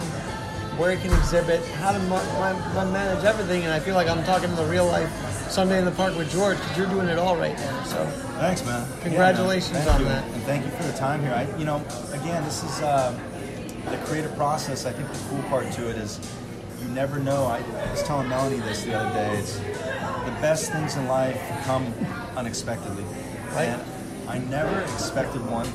where 0.79 0.95
he 0.97 1.03
can 1.07 1.17
exhibit, 1.19 1.65
how 1.73 1.93
to 1.93 1.99
ma- 2.01 2.23
ma- 2.39 2.75
ma- 2.75 2.91
manage 2.91 3.23
everything, 3.25 3.65
and 3.65 3.73
I 3.73 3.81
feel 3.81 3.95
like 3.95 4.09
I'm 4.09 4.25
talking 4.25 4.49
to 4.49 4.55
the 4.57 4.65
real 4.65 4.87
life 4.87 5.11
Sunday 5.51 5.79
in 5.79 5.85
the 5.85 5.91
Park 5.91 6.17
with 6.17 6.31
George 6.33 6.57
because 6.59 6.79
you're 6.79 6.87
doing 6.87 7.09
it 7.09 7.19
all 7.19 7.37
right 7.37 7.57
now. 7.59 7.83
So, 7.85 8.07
Thanks, 8.39 8.65
man. 8.65 8.89
Congratulations 9.03 9.73
Yeah, 9.75 9.85
man. 9.85 9.95
On 9.97 10.01
you. 10.01 10.07
that. 10.09 10.25
and 10.25 10.43
thank 10.45 10.65
you 10.65 10.71
for 10.73 10.85
the 10.85 10.93
time 10.95 11.21
here. 11.21 11.33
I, 11.35 11.43
you 11.59 11.67
know, 11.67 11.85
again, 12.13 12.43
this 12.45 12.63
is 12.65 12.81
uh, 12.81 13.13
the 13.91 13.99
creative 14.07 14.35
process. 14.37 14.87
I 14.87 14.93
think 14.93 15.13
the 15.13 15.19
cool 15.29 15.43
part 15.51 15.71
to 15.73 15.91
it 15.91 15.97
is 15.97 16.19
you 16.81 16.89
never 16.89 17.19
know. 17.19 17.45
I, 17.45 17.59
I 17.59 17.91
was 17.91 18.03
telling 18.05 18.29
Melanie 18.31 18.61
this 18.61 18.85
the 18.85 18.95
other 18.95 19.13
day. 19.13 19.37
It's 19.37 19.59
the 19.59 20.37
best 20.41 20.73
things 20.73 20.97
in 20.97 21.07
life 21.09 21.39
come 21.65 21.93
unexpectedly, 22.37 23.05
Right. 23.53 23.65
and 23.69 23.83
I 24.31 24.39
never 24.39 24.81
expected 24.81 25.45
one 25.51 25.67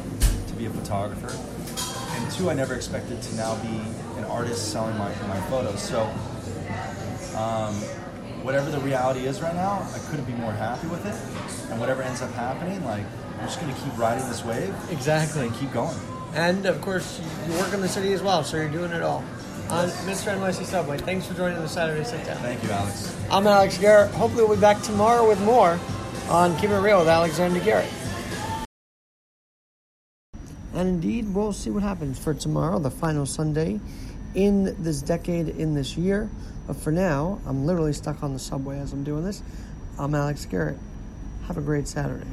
be 0.70 0.78
a 0.78 0.82
photographer, 0.82 1.32
and 2.16 2.32
two, 2.32 2.50
I 2.50 2.54
never 2.54 2.76
expected 2.76 3.22
to 3.22 3.36
now 3.36 3.56
be 3.62 3.82
an 4.18 4.24
artist 4.26 4.72
selling 4.72 4.98
my 4.98 5.10
my 5.28 5.40
photos. 5.50 5.82
So. 5.82 6.04
Um, 7.38 7.76
whatever 8.44 8.70
the 8.70 8.80
reality 8.80 9.26
is 9.26 9.42
right 9.42 9.56
now, 9.56 9.86
I 9.94 10.00
couldn't 10.10 10.26
be 10.26 10.34
more 10.34 10.54
happy 10.54 10.88
with 10.88 11.06
it. 11.06 11.72
And 11.72 11.80
whatever 11.80 12.04
ends 12.04 12.22
up 12.22 12.32
happening, 12.32 12.86
like 12.86 13.04
I'm 13.40 13.46
just 13.46 13.60
gonna 13.60 13.74
keep 13.74 13.98
riding 13.98 14.26
this 14.30 14.46
wave 14.46 14.74
exactly. 14.90 15.48
and 15.48 15.56
keep 15.56 15.74
going. 15.74 15.98
And 16.34 16.66
of 16.66 16.80
course, 16.80 17.20
you 17.48 17.58
work 17.58 17.74
in 17.74 17.82
the 17.82 17.90
city 17.90 18.14
as 18.14 18.22
well, 18.22 18.44
so 18.44 18.56
you're 18.56 18.70
doing 18.70 18.92
it 18.92 19.02
all. 19.02 19.24
On 19.70 19.90
Mr. 20.06 20.34
NYC 20.34 20.64
Subway, 20.64 20.98
thanks 21.00 21.26
for 21.26 21.34
joining 21.34 21.60
the 21.60 21.68
Saturday 21.68 22.04
Sit 22.04 22.24
Down. 22.26 22.38
Thank 22.38 22.64
you, 22.64 22.70
Alex. 22.70 23.14
I'm 23.32 23.48
Alex 23.48 23.78
Garrett. 23.80 24.12
Hopefully, 24.12 24.44
we'll 24.46 24.56
be 24.56 24.62
back 24.62 24.82
tomorrow 24.84 25.28
with 25.28 25.42
more 25.42 25.80
on 26.30 26.56
Keep 26.58 26.70
It 26.70 26.80
Real 26.80 27.00
with 27.00 27.10
Alexander 27.10 27.60
Garrett. 27.60 27.90
And 30.76 30.90
indeed, 30.90 31.34
we'll 31.34 31.54
see 31.54 31.70
what 31.70 31.84
happens 31.84 32.20
for 32.20 32.34
tomorrow, 32.34 32.80
the 32.80 32.92
final 32.92 33.26
Sunday 33.26 33.80
in 34.34 34.76
this 34.84 35.02
decade, 35.02 35.48
in 35.48 35.74
this 35.74 35.96
year. 35.96 36.30
But 36.68 36.76
for 36.76 36.92
now, 36.92 37.40
I'm 37.46 37.66
literally 37.66 37.94
stuck 37.94 38.22
on 38.24 38.34
the 38.34 38.40
subway 38.40 38.80
as 38.80 38.92
I'm 38.92 39.06
doing 39.06 39.24
this. 39.24 39.42
I'm 39.98 40.14
Alex 40.14 40.46
Garrett. 40.46 40.78
Have 41.48 41.58
a 41.58 41.62
great 41.62 41.88
Saturday. 41.88 42.28